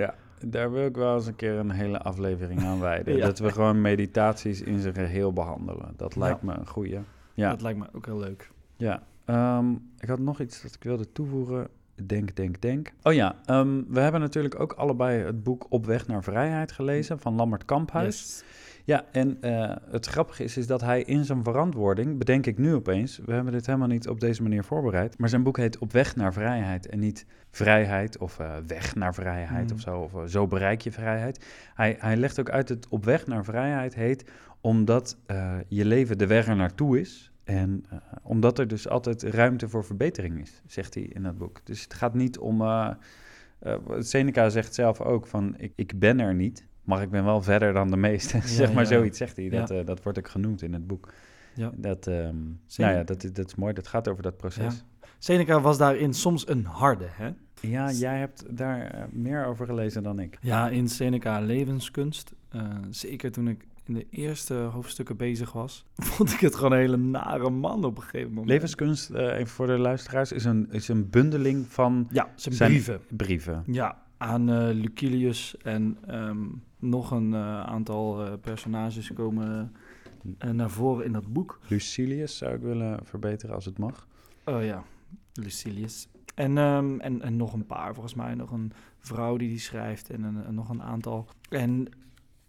Daar 0.46 0.72
wil 0.72 0.86
ik 0.86 0.96
wel 0.96 1.16
eens 1.16 1.26
een 1.28 1.36
keer 1.36 1.54
een 1.54 1.72
hele 1.72 2.00
aflevering 2.00 2.64
aan 2.64 2.80
wijden. 2.80 3.16
Ja. 3.18 3.26
Dat 3.26 3.40
we 3.40 3.52
gewoon 3.52 3.82
meditaties 3.82 4.62
in 4.62 4.80
zijn 4.80 4.94
geheel 4.94 5.34
behandelen. 5.34 5.94
Dat 5.96 6.14
Ja. 6.14 6.20
lijkt 6.20 6.42
me 6.42 6.54
een 6.54 6.68
goeie. 6.68 7.00
Ja. 7.34 7.50
Dat 7.50 7.62
lijkt 7.62 7.80
me 7.80 7.86
ook 7.94 8.06
heel 8.06 8.20
leuk. 8.20 8.52
Ja, 8.78 9.04
ehm, 9.26 9.72
ik 10.00 10.08
had 10.08 10.20
nog 10.20 10.40
iets 10.42 10.62
dat 10.62 10.74
ik 10.76 10.84
wilde 10.84 11.12
toevoegen. 11.12 11.68
Denk, 12.04 12.36
denk, 12.36 12.62
denk. 12.62 12.92
Oh 13.04 13.14
ja, 13.14 13.36
ehm, 13.46 13.82
we 13.88 14.00
hebben 14.00 14.22
natuurlijk 14.22 14.60
ook 14.60 14.74
allebei 14.74 15.24
het 15.24 15.44
boek 15.44 15.66
Op 15.70 15.86
weg 15.86 16.08
naar 16.08 16.24
vrijheid 16.24 16.72
gelezen 16.72 17.20
van 17.20 17.36
Lammert 17.36 17.66
Kamphuis. 17.66 18.20
Yes. 18.20 18.44
Ja, 18.90 19.06
en 19.12 19.38
eh, 19.42 19.76
het 19.92 20.06
grappige 20.06 20.44
is, 20.44 20.58
is 20.58 20.68
dat 20.68 20.82
hij 20.82 21.02
in 21.02 21.26
zijn 21.26 21.44
verantwoording, 21.44 22.18
bedenk 22.18 22.46
ik 22.46 22.58
nu 22.58 22.74
opeens, 22.74 23.20
we 23.26 23.34
hebben 23.34 23.54
dit 23.54 23.66
helemaal 23.66 23.88
niet 23.88 24.08
op 24.08 24.20
deze 24.20 24.42
manier 24.42 24.64
voorbereid, 24.64 25.18
maar 25.18 25.30
zijn 25.30 25.44
boek 25.44 25.58
heet 25.58 25.78
Op 25.78 25.92
weg 25.92 26.16
naar 26.16 26.34
vrijheid 26.34 26.88
en 26.88 27.00
niet 27.00 27.26
vrijheid 27.52 28.18
of 28.18 28.40
eh, 28.40 28.56
weg 28.68 28.96
naar 28.96 29.14
vrijheid 29.14 29.70
Mm. 29.70 29.76
of 29.76 29.82
zo, 29.82 30.00
of 30.00 30.14
eh, 30.14 30.24
zo 30.26 30.48
bereik 30.48 30.82
je 30.82 30.92
vrijheid. 30.92 31.46
Hij, 31.74 31.96
hij 32.00 32.18
legt 32.18 32.40
ook 32.40 32.50
uit 32.50 32.68
dat 32.68 32.88
Op 32.88 33.06
weg 33.06 33.28
naar 33.28 33.44
vrijheid 33.44 33.96
heet 33.96 34.32
omdat 34.62 35.18
je 35.68 35.86
leven 35.86 36.18
de 36.18 36.28
weg 36.28 36.48
er 36.48 36.56
naartoe 36.56 37.00
is. 37.00 37.29
En 37.50 37.86
eh, 37.90 37.98
omdat 38.22 38.60
er 38.60 38.68
dus 38.68 38.88
altijd 38.88 39.24
ruimte 39.24 39.70
voor 39.70 39.86
verbetering 39.86 40.42
is, 40.42 40.62
zegt 40.68 40.94
hij 40.94 41.04
in 41.04 41.24
dat 41.24 41.38
boek. 41.38 41.62
Dus 41.64 41.84
het 41.84 41.94
gaat 41.94 42.14
niet 42.14 42.38
om. 42.40 42.62
eh, 42.62 42.90
eh, 43.60 43.76
Seneca 44.00 44.50
zegt 44.50 44.74
zelf 44.74 45.02
ook 45.02 45.28
van: 45.28 45.56
ik, 45.58 45.72
ik 45.76 46.00
ben 46.00 46.20
er 46.20 46.36
niet, 46.36 46.66
maar 46.84 47.02
ik 47.02 47.10
ben 47.10 47.24
wel 47.24 47.42
verder 47.42 47.74
dan 47.74 47.90
de 47.92 47.98
meesten. 47.98 48.42
zeg 48.62 48.74
maar 48.74 48.84
ja. 48.84 48.90
zoiets 48.90 49.18
zegt 49.18 49.36
hij. 49.36 49.46
Ja. 49.46 49.66
Dat, 49.66 49.88
dat 49.88 50.04
wordt 50.04 50.18
ook 50.18 50.28
genoemd 50.30 50.62
in 50.62 50.74
het 50.74 50.88
boek. 50.88 51.14
Ja. 51.54 51.72
Dat, 51.76 52.08
ehm, 52.08 52.36
nou 52.78 52.94
ja, 52.96 53.04
dat, 53.04 53.24
is- 53.24 53.34
dat 53.34 53.48
is 53.48 53.56
mooi. 53.56 53.74
Dat 53.74 53.88
gaat 53.88 54.08
over 54.08 54.24
dat 54.24 54.38
proces. 54.38 54.84
Seneca 55.20 55.62
was 55.62 55.78
daarin 55.78 56.14
soms 56.14 56.48
een 56.48 56.66
harde, 56.66 57.08
hè? 57.12 57.30
Ja, 57.62 57.92
jij 57.92 58.20
hebt 58.20 58.58
daar 58.58 59.08
meer 59.12 59.46
over 59.46 59.66
gelezen 59.66 60.04
dan 60.04 60.20
ik. 60.20 60.38
Ja, 60.42 60.70
in 60.70 60.88
Seneca 60.88 61.40
levenskunst. 61.40 62.34
zeker 62.90 63.32
toen 63.32 63.48
ik 63.48 63.66
in 63.90 63.96
de 63.96 64.08
eerste 64.10 64.54
hoofdstukken 64.54 65.18
bezig 65.18 65.52
was, 65.52 65.86
vond 65.96 66.32
ik 66.34 66.40
het 66.40 66.56
gewoon 66.56 66.72
een 66.72 66.78
hele 66.78 66.98
nare 66.98 67.50
man 67.50 67.84
op 67.84 67.98
een 67.98 68.04
gegeven 68.04 68.30
moment. 68.30 68.48
Levenskunst, 68.50 69.10
even 69.10 69.48
voor 69.48 69.68
de 69.68 69.78
luisteraars, 69.78 70.32
is 70.32 70.46
een, 70.46 70.68
is 70.72 70.88
een 70.88 71.10
bundeling 71.10 71.68
van 71.68 72.08
Ja, 72.12 72.32
zijn, 72.36 72.56
Zijn- 72.56 72.70
brieven. 72.70 73.02
brieven. 73.10 73.64
Ja, 73.68 74.04
aan 74.18 74.50
eh 74.50 74.70
Lucilius 74.74 75.58
en 75.58 75.98
ehm, 76.08 76.38
nog 76.80 77.12
een 77.12 77.34
eh, 77.34 77.60
aantal 77.62 78.38
personages 78.38 79.14
komen 79.14 79.76
naar 80.52 80.70
voren 80.70 81.06
in 81.06 81.12
dat 81.12 81.34
boek. 81.34 81.60
Lucilius 81.68 82.38
zou 82.38 82.54
ik 82.54 82.62
willen 82.62 83.00
verbeteren 83.04 83.56
als 83.56 83.66
het 83.66 83.78
mag. 83.78 84.08
Oh 84.46 84.64
ja, 84.64 84.84
Lucilius. 85.34 86.08
En, 86.36 86.58
ehm, 86.58 87.00
en, 87.00 87.22
en 87.22 87.36
nog 87.36 87.54
een 87.54 87.66
paar, 87.66 87.94
volgens 87.94 88.14
mij. 88.14 88.36
Nog 88.36 88.52
een 88.52 88.72
vrouw 89.00 89.38
die 89.38 89.50
die 89.50 89.60
schrijft 89.60 90.10
en, 90.10 90.24
een, 90.24 90.44
en 90.46 90.54
nog 90.54 90.70
een 90.70 90.82
aantal. 90.82 91.28
En 91.50 91.88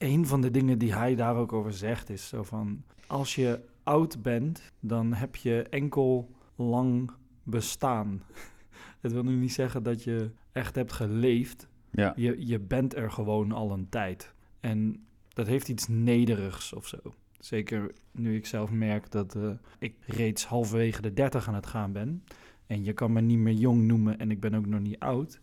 een 0.00 0.26
van 0.26 0.40
de 0.40 0.50
dingen 0.50 0.78
die 0.78 0.94
hij 0.94 1.14
daar 1.14 1.36
ook 1.36 1.52
over 1.52 1.72
zegt 1.72 2.10
is 2.10 2.28
zo 2.28 2.42
van... 2.42 2.82
Als 3.06 3.34
je 3.34 3.60
oud 3.82 4.22
bent, 4.22 4.72
dan 4.80 5.12
heb 5.12 5.36
je 5.36 5.62
enkel 5.62 6.30
lang 6.56 7.10
bestaan. 7.42 8.22
Het 9.00 9.12
wil 9.12 9.22
nu 9.22 9.34
niet 9.34 9.52
zeggen 9.52 9.82
dat 9.82 10.04
je 10.04 10.30
echt 10.52 10.74
hebt 10.74 10.92
geleefd. 10.92 11.68
Ja, 11.90 12.12
Je, 12.16 12.46
je 12.46 12.58
bent 12.58 12.96
er 12.96 13.10
gewoon 13.10 13.52
al 13.52 13.72
een 13.72 13.88
tijd. 13.88 14.34
En 14.60 15.06
dat 15.28 15.46
heeft 15.46 15.68
iets 15.68 15.88
nederigs 15.88 16.72
of 16.72 16.86
zo. 16.86 16.98
Zeker 17.38 17.92
nu 18.10 18.36
ik 18.36 18.46
zelf 18.46 18.70
merk 18.70 19.10
dat 19.10 19.34
eh, 19.34 19.50
ik 19.78 19.94
reeds 20.06 20.44
halverwege 20.44 21.02
de 21.02 21.12
dertig 21.12 21.48
aan 21.48 21.54
het 21.54 21.66
gaan 21.66 21.92
ben. 21.92 22.24
En 22.66 22.84
je 22.84 22.92
kan 22.92 23.12
me 23.12 23.20
niet 23.20 23.38
meer 23.38 23.54
jong 23.54 23.82
noemen 23.82 24.18
en 24.18 24.30
ik 24.30 24.40
ben 24.40 24.54
ook 24.54 24.66
nog 24.66 24.80
niet 24.80 24.98
oud. 24.98 25.40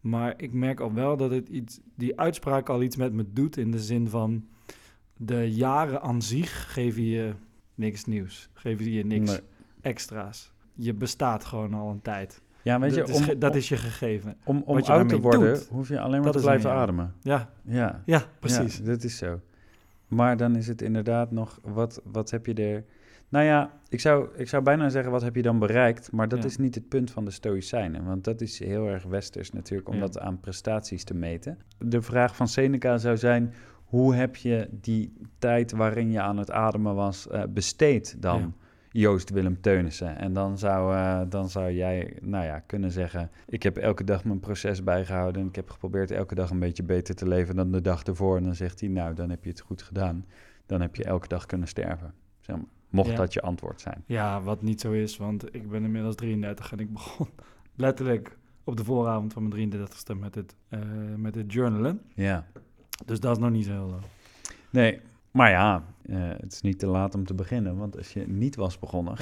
Maar 0.00 0.34
ik 0.36 0.52
merk 0.52 0.80
al 0.80 0.92
wel 0.92 1.16
dat 1.16 1.30
het 1.30 1.48
iets, 1.48 1.80
die 1.94 2.20
uitspraak 2.20 2.68
al 2.68 2.82
iets 2.82 2.96
met 2.96 3.12
me 3.12 3.24
doet. 3.32 3.56
In 3.56 3.70
de 3.70 3.78
zin 3.80 4.08
van 4.08 4.46
de 5.16 5.54
jaren 5.54 6.02
aan 6.02 6.22
zich 6.22 6.72
geven 6.72 7.02
je 7.04 7.32
niks 7.74 8.04
nieuws. 8.04 8.48
Geven 8.52 8.90
je 8.90 9.04
niks 9.04 9.30
Nee. 9.30 9.40
extra's. 9.80 10.52
Je 10.74 10.94
bestaat 10.94 11.44
gewoon 11.44 11.74
al 11.74 11.90
een 11.90 12.02
tijd. 12.02 12.40
ja 12.62 12.80
weet 12.80 12.94
je, 12.94 13.00
dat, 13.00 13.08
is, 13.08 13.16
om, 13.16 13.22
ge- 13.22 13.38
dat 13.38 13.54
is 13.54 13.68
je 13.68 13.76
gegeven. 13.76 14.36
om, 14.44 14.62
om 14.66 14.76
oud 14.78 15.08
te 15.08 15.20
worden 15.20 15.54
doet, 15.54 15.66
hoef 15.68 15.88
je 15.88 16.00
alleen 16.00 16.22
maar 16.22 16.32
te 16.32 16.40
blijven 16.40 16.70
ademen. 16.70 17.14
Ja, 17.22 17.50
Ja, 17.64 18.02
ja 18.06 18.22
precies. 18.38 18.76
Ja, 18.76 18.84
dat 18.84 19.04
is 19.04 19.16
zo. 19.16 19.40
Maar 20.08 20.36
dan 20.36 20.56
is 20.56 20.66
het 20.66 20.82
inderdaad 20.82 21.30
nog, 21.30 21.58
wat, 21.62 22.00
wat 22.04 22.30
heb 22.30 22.46
je 22.46 22.54
er... 22.54 22.84
Nou 23.28 23.44
ja, 23.44 23.70
ik 23.88 24.00
zou, 24.00 24.28
ik 24.36 24.48
zou 24.48 24.62
bijna 24.62 24.88
zeggen, 24.88 25.12
wat 25.12 25.22
heb 25.22 25.34
je 25.34 25.42
dan 25.42 25.58
bereikt? 25.58 26.12
Maar 26.12 26.28
dat 26.28 26.38
Ja. 26.38 26.44
is 26.44 26.56
niet 26.56 26.74
het 26.74 26.88
punt 26.88 27.10
van 27.10 27.24
de 27.24 27.30
Stoïcijnen. 27.30 28.04
Want 28.04 28.24
dat 28.24 28.40
is 28.40 28.58
heel 28.58 28.86
erg 28.86 29.04
westers 29.04 29.52
natuurlijk, 29.52 29.88
om 29.88 29.94
Ja. 29.94 30.00
dat 30.00 30.18
aan 30.18 30.40
prestaties 30.40 31.04
te 31.04 31.14
meten. 31.14 31.58
De 31.78 32.02
vraag 32.02 32.36
van 32.36 32.48
Seneca 32.48 32.98
zou 32.98 33.16
zijn, 33.16 33.54
hoe 33.84 34.14
heb 34.14 34.36
je 34.36 34.68
die 34.70 35.12
tijd 35.38 35.72
waarin 35.72 36.10
je 36.10 36.20
aan 36.20 36.36
het 36.38 36.50
ademen 36.50 36.94
was 36.94 37.28
eh, 37.28 37.42
besteed 37.48 38.22
dan? 38.22 38.40
Ja. 38.40 38.50
Joost 38.90 39.30
Willem 39.30 39.60
Teunissen. 39.60 40.18
En 40.18 40.32
dan 40.32 40.58
zou, 40.58 40.94
eh, 40.94 41.20
dan 41.28 41.48
zou 41.48 41.72
jij 41.72 42.16
nou 42.22 42.44
ja, 42.44 42.58
kunnen 42.58 42.90
zeggen... 42.90 43.30
ik 43.48 43.62
heb 43.62 43.76
elke 43.76 44.04
dag 44.04 44.24
mijn 44.24 44.40
proces 44.40 44.84
bijgehouden... 44.84 45.42
en 45.42 45.48
ik 45.48 45.54
heb 45.54 45.70
geprobeerd 45.70 46.10
elke 46.10 46.34
dag 46.34 46.50
een 46.50 46.58
beetje 46.58 46.82
beter 46.82 47.14
te 47.14 47.28
leven 47.28 47.56
dan 47.56 47.72
de 47.72 47.80
dag 47.80 48.02
ervoor. 48.02 48.36
En 48.36 48.42
dan 48.44 48.54
zegt 48.54 48.80
hij, 48.80 48.88
nou, 48.88 49.14
dan 49.14 49.30
heb 49.30 49.44
je 49.44 49.50
het 49.50 49.60
goed 49.60 49.82
gedaan. 49.82 50.24
Dan 50.66 50.80
heb 50.80 50.96
je 50.96 51.04
elke 51.04 51.28
dag 51.28 51.46
kunnen 51.46 51.68
sterven. 51.68 52.14
Zeg 52.40 52.56
maar, 52.56 52.64
mocht 52.90 53.10
Ja. 53.10 53.16
dat 53.16 53.32
je 53.32 53.40
antwoord 53.40 53.80
zijn. 53.80 54.02
Ja, 54.06 54.40
wat 54.42 54.62
niet 54.62 54.80
zo 54.80 54.92
is, 54.92 55.16
want 55.16 55.54
ik 55.54 55.68
ben 55.70 55.84
inmiddels 55.84 56.14
33 56.14 56.72
en 56.72 56.78
ik 56.78 56.92
begon 56.98 57.28
letterlijk 57.74 58.38
op 58.64 58.76
de 58.76 58.84
vooravond 58.84 59.32
van 59.32 59.48
mijn 59.48 59.72
33ste 59.72 60.18
met 60.18 60.34
het, 60.34 60.56
eh, 60.68 60.80
met 61.16 61.34
het 61.34 61.52
journalen. 61.52 62.00
Ja. 62.14 62.46
Dus 63.04 63.20
dat 63.20 63.36
is 63.36 63.42
nog 63.42 63.50
niet 63.50 63.64
zo 63.64 63.72
heel 63.72 63.88
lang. 63.88 64.02
Nee, 64.70 65.00
maar 65.30 65.50
ja, 65.50 65.84
eh, 66.02 66.16
het 66.28 66.52
is 66.52 66.60
niet 66.60 66.78
te 66.78 66.86
laat 66.86 67.14
om 67.14 67.24
te 67.24 67.34
beginnen. 67.34 67.76
Want 67.76 67.96
als 67.96 68.12
je 68.12 68.28
niet 68.28 68.56
was 68.56 68.78
begonnen... 68.78 69.16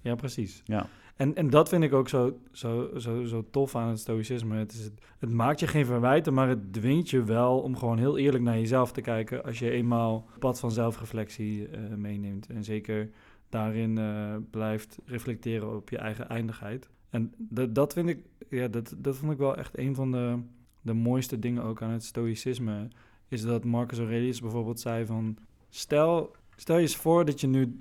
Ja, 0.00 0.14
precies. 0.14 0.62
Ja. 0.64 0.86
En, 1.16 1.34
en 1.34 1.50
dat 1.50 1.68
vind 1.68 1.82
ik 1.82 1.92
ook 1.92 2.08
zo, 2.08 2.38
zo, 2.52 2.90
zo, 2.98 3.24
zo 3.24 3.44
tof 3.50 3.76
aan 3.76 3.88
het 3.88 3.98
stoïcisme. 3.98 4.56
Het, 4.56 4.72
is 4.72 4.90
het, 5.18 5.30
maakt 5.30 5.60
je 5.60 5.66
geen 5.66 5.86
verwijten, 5.86 6.34
maar 6.34 6.48
het 6.48 6.72
dwingt 6.72 7.10
je 7.10 7.24
wel 7.24 7.60
om 7.60 7.76
gewoon 7.76 7.98
heel 7.98 8.18
eerlijk 8.18 8.44
naar 8.44 8.58
jezelf 8.58 8.92
te 8.92 9.00
kijken. 9.00 9.44
Als 9.44 9.58
je 9.58 9.70
eenmaal 9.70 10.26
het 10.30 10.38
pad 10.38 10.60
van 10.60 10.70
zelfreflectie 10.70 11.68
eh, 11.68 11.80
meeneemt. 11.96 12.46
En 12.46 12.64
zeker 12.64 13.10
daarin 13.48 13.98
eh, 13.98 14.36
blijft 14.50 14.98
reflecteren 15.04 15.76
op 15.76 15.88
je 15.90 15.98
eigen 15.98 16.28
eindigheid. 16.28 16.90
En 17.10 17.32
dat, 17.36 17.74
dat 17.74 17.92
vind 17.92 18.08
ik, 18.08 18.18
ja, 18.50 18.68
dat, 18.68 18.94
dat 18.98 19.16
vond 19.16 19.32
ik 19.32 19.38
wel 19.38 19.56
echt 19.56 19.78
een 19.78 19.94
van 19.94 20.10
de, 20.10 20.38
de 20.80 20.92
mooiste 20.92 21.38
dingen 21.38 21.62
ook 21.62 21.82
aan 21.82 21.90
het 21.90 22.04
stoïcisme. 22.04 22.88
Is 23.28 23.42
dat 23.42 23.64
Marcus 23.64 23.98
Aurelius 23.98 24.40
bijvoorbeeld 24.40 24.80
zei 24.80 25.06
van, 25.06 25.36
stel, 25.68 26.36
stel 26.56 26.76
je 26.76 26.82
eens 26.82 26.96
voor 26.96 27.24
dat 27.24 27.40
je 27.40 27.46
nu, 27.46 27.76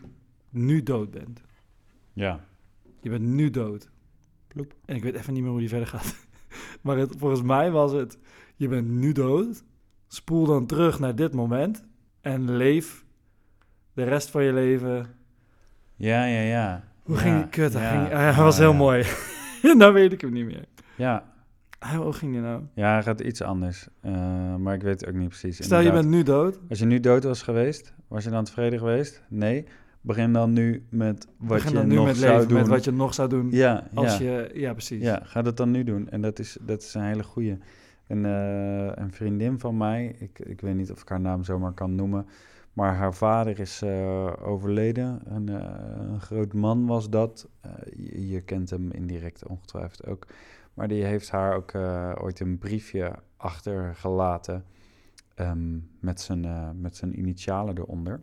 nu 0.49 0.83
dood 0.83 1.11
bent. 1.11 1.41
Ja. 2.13 2.45
Je 3.03 3.09
bent 3.09 3.23
nu 3.23 3.49
dood. 3.49 3.89
Ploep. 4.47 4.75
En 4.85 4.95
ik 4.95 5.03
weet 5.03 5.15
even 5.15 5.33
niet 5.33 5.41
meer 5.41 5.51
hoe 5.51 5.59
die 5.59 5.69
verder 5.69 5.87
gaat. 5.87 6.15
maar 6.81 6.97
het, 6.97 7.15
volgens 7.17 7.41
mij 7.41 7.71
was 7.71 7.91
het, 7.91 8.17
je 8.55 8.67
bent 8.67 8.89
nu 8.89 9.11
dood. 9.11 9.63
Spoel 10.07 10.45
dan 10.45 10.65
terug 10.65 10.99
naar 10.99 11.15
dit 11.15 11.33
moment. 11.33 11.83
En 12.21 12.55
leef 12.55 13.05
de 13.93 14.03
rest 14.03 14.29
van 14.29 14.43
je 14.43 14.53
leven. 14.53 15.05
Ja, 15.95 16.25
ja, 16.25 16.41
ja. 16.41 16.83
Hoe 17.03 17.15
Ja, 17.15 17.21
ging 17.21 17.35
die 17.37 17.47
kut? 17.49 17.73
Hij, 17.73 17.81
ja, 17.83 17.89
ging, 17.89 18.11
hij 18.11 18.31
ja, 18.31 18.43
was 18.43 18.57
heel 18.57 18.71
ja. 18.71 18.77
mooi. 18.77 19.05
nou 19.77 19.93
weet 19.93 20.11
ik 20.11 20.21
hem 20.21 20.31
niet 20.31 20.45
meer. 20.45 20.65
Ja, 20.95 21.33
Hoe 21.95 22.13
ging 22.13 22.31
die 22.31 22.41
nou? 22.41 22.61
ja, 22.73 22.93
hij 22.93 23.03
gaat 23.03 23.19
iets 23.19 23.41
anders. 23.41 23.87
Eh, 24.01 24.55
maar 24.55 24.73
ik 24.73 24.81
weet 24.81 24.99
het 24.99 25.09
ook 25.09 25.15
niet 25.15 25.29
precies. 25.29 25.63
Stel 25.63 25.79
je 25.79 25.91
bent 25.91 26.07
nu 26.09 26.23
dood. 26.23 26.59
Als 26.69 26.79
je 26.79 26.85
nu 26.85 26.99
dood 26.99 27.23
was 27.23 27.41
geweest, 27.41 27.93
was 28.07 28.23
je 28.23 28.29
dan 28.29 28.43
tevreden 28.43 28.79
geweest? 28.79 29.21
Nee. 29.29 29.65
Begin 30.03 30.33
dan 30.33 30.53
nu 30.53 30.83
met 30.89 31.27
wat 31.37 31.63
Begin 31.63 31.89
je 31.89 31.95
nog 31.95 32.05
met 32.05 32.17
zou 32.17 32.31
leven, 32.33 32.47
doen. 32.47 32.57
met 32.57 32.67
wat 32.67 32.83
je 32.83 32.91
nog 32.91 33.13
zou 33.13 33.29
doen. 33.29 33.51
ja, 33.51 33.87
Als 33.93 34.17
ja. 34.17 34.23
je, 34.23 34.51
ja, 34.53 34.71
precies. 34.71 35.01
Ja, 35.01 35.21
ga 35.23 35.41
dat 35.41 35.57
dan 35.57 35.71
nu 35.71 35.83
doen. 35.83 36.09
En 36.09 36.21
dat 36.21 36.39
is, 36.39 36.57
dat 36.61 36.81
is 36.81 36.93
een 36.93 37.03
hele 37.03 37.23
goeie. 37.23 37.57
En, 38.07 38.25
eh, 38.25 38.91
een 38.95 39.11
vriendin 39.11 39.59
van 39.59 39.77
mij, 39.77 40.15
ik, 40.19 40.39
ik 40.39 40.61
weet 40.61 40.75
niet 40.75 40.91
of 40.91 41.01
ik 41.01 41.09
haar 41.09 41.19
naam 41.19 41.43
zomaar 41.43 41.73
kan 41.73 41.95
noemen, 41.95 42.25
maar 42.73 42.95
haar 42.95 43.13
vader 43.13 43.59
is 43.59 43.81
eh, 43.81 44.33
overleden. 44.41 45.21
Een, 45.25 45.49
eh, 45.49 45.69
een 46.11 46.21
groot 46.21 46.53
man 46.53 46.85
was 46.85 47.09
dat. 47.09 47.47
Je, 47.95 48.29
je 48.29 48.41
kent 48.41 48.69
hem 48.69 48.91
indirect 48.91 49.47
ongetwijfeld 49.47 50.05
ook. 50.05 50.27
Maar 50.73 50.87
die 50.87 51.03
heeft 51.03 51.29
haar 51.29 51.55
ook 51.55 51.75
ooit 52.23 52.39
een 52.39 52.57
briefje 52.57 53.11
achtergelaten 53.37 54.63
ehm, 55.35 55.77
met, 55.99 56.21
zijn, 56.21 56.45
met 56.81 56.95
zijn 56.95 57.19
initialen 57.19 57.77
eronder. 57.77 58.21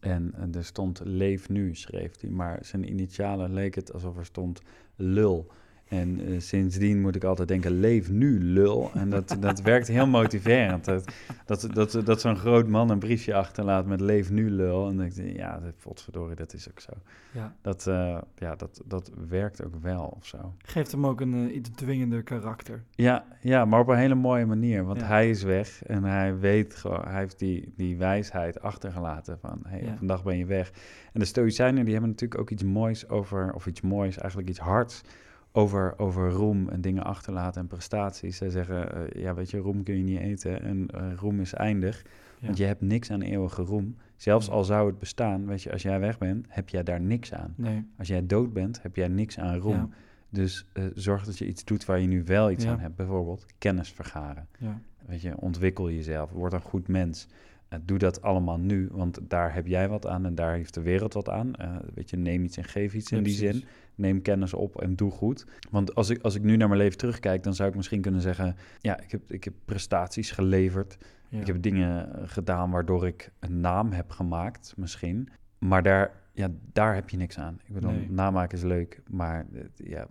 En, 0.00 0.34
er 0.54 0.64
stond 0.64 1.00
leef 1.04 1.48
nu, 1.48 1.74
schreef 1.74 2.20
hij. 2.20 2.30
Maar 2.30 2.58
zijn 2.64 2.88
initialen 2.88 3.52
leek 3.52 3.74
het 3.74 3.92
alsof 3.92 4.16
er 4.16 4.24
stond 4.24 4.60
lul. 4.96 5.50
En 5.90 6.20
eh, 6.26 6.40
sindsdien 6.40 7.00
moet 7.00 7.16
ik 7.16 7.24
altijd 7.24 7.48
denken, 7.48 7.70
leef 7.80 8.10
nu, 8.10 8.42
lul. 8.44 8.90
En 8.94 9.10
dat, 9.10 9.36
dat 9.40 9.60
werkt 9.60 9.88
heel 9.88 10.06
motiverend. 10.06 10.84
Dat, 10.84 11.04
dat, 11.46 11.68
dat, 11.72 12.00
dat 12.04 12.20
zo'n 12.20 12.36
groot 12.36 12.68
man 12.68 12.90
een 12.90 12.98
briefje 12.98 13.34
achterlaat 13.34 13.86
met 13.86 14.00
leef 14.00 14.30
nu, 14.30 14.50
lul. 14.50 14.88
En 14.88 14.96
dan 14.96 15.08
denk 15.08 15.28
ik, 15.28 15.36
ja, 15.36 15.60
potverdorie, 15.82 16.36
dat 16.36 16.52
is 16.54 16.70
ook 16.70 16.80
zo. 16.80 16.92
Ja. 17.32 17.54
Dat, 17.62 17.86
eh, 17.86 18.18
ja, 18.36 18.56
dat, 18.56 18.82
dat 18.86 19.10
werkt 19.28 19.64
ook 19.64 19.74
wel 19.80 20.14
of 20.16 20.26
zo. 20.26 20.54
Geeft 20.58 20.92
hem 20.92 21.06
ook 21.06 21.20
een 21.20 21.48
eh, 21.48 21.54
iets 21.54 21.70
dwingender 21.74 22.22
karakter. 22.22 22.82
Ja, 22.90 23.24
ja, 23.40 23.64
maar 23.64 23.80
op 23.80 23.88
een 23.88 23.96
hele 23.96 24.14
mooie 24.14 24.46
manier. 24.46 24.84
Want 24.84 25.00
Ja. 25.00 25.06
hij 25.06 25.30
is 25.30 25.42
weg 25.42 25.82
en 25.84 26.04
hij 26.04 26.38
weet 26.38 26.74
gewoon, 26.74 27.04
hij 27.04 27.18
heeft 27.20 27.38
die, 27.38 27.72
die 27.76 27.96
wijsheid 27.96 28.60
achtergelaten 28.62 29.38
van, 29.40 29.60
hey, 29.66 29.82
Ja. 29.82 29.96
vandaag 29.96 30.22
ben 30.22 30.36
je 30.38 30.46
weg. 30.46 30.72
En 31.12 31.20
de 31.20 31.26
Stoïcijnen 31.26 31.82
die 31.84 31.92
hebben 31.92 32.10
natuurlijk 32.10 32.40
ook 32.40 32.50
iets 32.50 32.62
moois 32.64 33.08
over, 33.08 33.52
of 33.54 33.66
iets 33.66 33.80
moois, 33.80 34.18
eigenlijk 34.18 34.48
iets 34.48 34.58
hards, 34.58 35.02
over, 35.52 35.98
over 35.98 36.30
roem 36.30 36.68
en 36.68 36.80
dingen 36.80 37.04
achterlaten 37.04 37.60
en 37.60 37.66
prestaties. 37.66 38.36
Zij 38.36 38.50
zeggen, 38.50 38.92
eh, 38.94 39.22
ja, 39.22 39.34
weet 39.34 39.50
je, 39.50 39.58
roem 39.58 39.82
kun 39.82 39.96
je 39.96 40.02
niet 40.02 40.18
eten 40.20 40.62
en 40.62 40.86
eh, 40.88 41.12
roem 41.16 41.40
is 41.40 41.54
eindig. 41.54 42.02
Ja. 42.38 42.46
Want 42.46 42.58
je 42.58 42.64
hebt 42.64 42.80
niks 42.80 43.10
aan 43.10 43.20
eeuwige 43.20 43.62
roem. 43.62 43.96
Zelfs 44.16 44.50
al 44.50 44.64
zou 44.64 44.86
het 44.86 44.98
bestaan, 44.98 45.46
weet 45.46 45.62
je, 45.62 45.72
als 45.72 45.82
jij 45.82 46.00
weg 46.00 46.18
bent, 46.18 46.46
heb 46.48 46.68
jij 46.68 46.82
daar 46.82 47.00
niks 47.00 47.32
aan. 47.34 47.54
Nee. 47.56 47.86
Als 47.98 48.08
jij 48.08 48.26
dood 48.26 48.52
bent, 48.52 48.82
heb 48.82 48.96
jij 48.96 49.08
niks 49.08 49.38
aan 49.38 49.56
roem. 49.56 49.74
Ja. 49.74 49.88
Dus 50.28 50.66
eh, 50.72 50.84
zorg 50.94 51.24
dat 51.24 51.38
je 51.38 51.46
iets 51.46 51.64
doet 51.64 51.84
waar 51.84 52.00
je 52.00 52.06
nu 52.06 52.24
wel 52.24 52.50
iets 52.50 52.64
Ja. 52.64 52.70
aan 52.70 52.78
hebt. 52.78 52.96
Bijvoorbeeld 52.96 53.46
kennis 53.58 53.90
vergaren. 53.92 54.48
Ja. 54.58 54.80
Weet 55.06 55.20
je, 55.22 55.36
ontwikkel 55.36 55.90
jezelf. 55.90 56.30
Word 56.30 56.52
een 56.52 56.60
goed 56.60 56.88
mens. 56.88 57.26
Eh, 57.70 57.78
doe 57.82 57.98
dat 57.98 58.22
allemaal 58.22 58.58
nu, 58.58 58.88
want 58.92 59.18
daar 59.22 59.54
heb 59.54 59.66
jij 59.66 59.88
wat 59.88 60.06
aan 60.06 60.26
en 60.26 60.34
daar 60.34 60.54
heeft 60.54 60.74
de 60.74 60.80
wereld 60.82 61.14
wat 61.14 61.28
aan. 61.28 61.54
Eh, 61.54 61.76
weet 61.94 62.10
je, 62.10 62.16
neem 62.16 62.44
iets 62.44 62.56
en 62.56 62.64
geef 62.64 62.94
iets 62.94 63.10
in 63.12 63.18
Ja, 63.18 63.24
die 63.24 63.32
zin. 63.32 63.64
Neem 63.94 64.22
kennis 64.22 64.54
op 64.54 64.80
en 64.80 64.96
doe 64.96 65.10
goed. 65.10 65.46
Want 65.70 65.94
als 65.94 66.10
ik, 66.10 66.22
als 66.22 66.34
ik 66.34 66.42
nu 66.42 66.56
naar 66.56 66.68
mijn 66.68 66.80
leven 66.80 66.98
terugkijk, 66.98 67.42
dan 67.42 67.54
zou 67.54 67.68
ik 67.68 67.74
misschien 67.74 68.00
kunnen 68.00 68.20
zeggen... 68.20 68.56
ja, 68.78 69.00
ik 69.00 69.10
heb, 69.10 69.32
ik 69.32 69.44
heb 69.44 69.54
prestaties 69.64 70.30
geleverd. 70.30 70.96
Ja. 71.28 71.40
Ik 71.40 71.46
heb 71.46 71.62
dingen 71.62 72.14
eh, 72.14 72.22
gedaan 72.26 72.70
waardoor 72.70 73.06
ik 73.06 73.32
een 73.38 73.60
naam 73.60 73.92
heb 73.92 74.10
gemaakt, 74.10 74.74
misschien. 74.76 75.28
Maar 75.58 75.82
daar, 75.82 76.12
ja, 76.32 76.48
daar 76.72 76.94
heb 76.94 77.08
je 77.08 77.16
niks 77.16 77.38
aan. 77.38 77.60
Ik 77.64 77.74
bedoel, 77.74 77.90
Nee. 77.90 78.10
namaak 78.10 78.52
is 78.52 78.62
leuk, 78.62 79.02
maar 79.10 79.46
ja, 79.74 80.06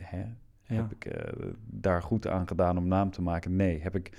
hè, 0.00 0.24
heb 0.62 0.92
ik 0.92 1.10
daar 1.66 2.02
goed 2.02 2.26
aan 2.26 2.48
gedaan 2.48 2.78
om 2.78 2.88
naam 2.88 3.10
te 3.10 3.22
maken? 3.22 3.56
Nee. 3.56 3.80
Heb 3.80 3.96
ik 3.96 4.12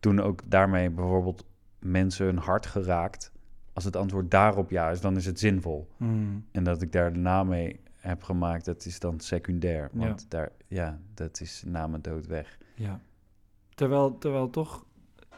toen 0.00 0.20
ook 0.20 0.42
daarmee 0.46 0.90
bijvoorbeeld 0.90 1.44
mensen 1.78 2.26
hun 2.26 2.36
hart 2.38 2.66
geraakt? 2.66 3.32
Als 3.72 3.84
het 3.84 3.96
antwoord 3.96 4.30
daarop 4.30 4.70
ja 4.70 4.90
is, 4.90 5.00
dan 5.00 5.16
is 5.16 5.26
het 5.26 5.38
zinvol. 5.38 5.88
Mm. 5.96 6.44
En 6.52 6.64
dat 6.64 6.82
ik 6.82 6.92
daar 6.92 7.12
de 7.12 7.18
naam 7.18 7.48
mee 7.48 7.80
heb 7.96 8.22
gemaakt, 8.22 8.64
dat 8.64 8.84
is 8.84 9.00
dan 9.00 9.20
secundair. 9.20 9.90
Ja. 9.92 9.98
Want 9.98 10.30
daar, 10.30 10.50
ja, 10.66 10.98
dat 11.14 11.40
is 11.40 11.62
na 11.66 11.86
mijn 11.86 12.02
dood 12.02 12.26
weg. 12.26 12.58
Ja. 12.74 13.00
Terwijl, 13.74 14.18
terwijl 14.18 14.50
toch, 14.50 14.84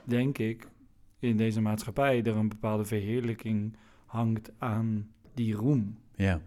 denk 0.05 0.39
ik, 0.39 0.69
in 1.19 1.37
deze 1.37 1.61
maatschappij 1.61 2.23
er 2.23 2.37
een 2.37 2.49
bepaalde 2.49 2.85
verheerlijking 2.85 3.77
hangt 4.07 4.51
aan 4.59 5.09
die 5.35 5.55
roem, 5.55 5.99
Ja. 6.15 6.41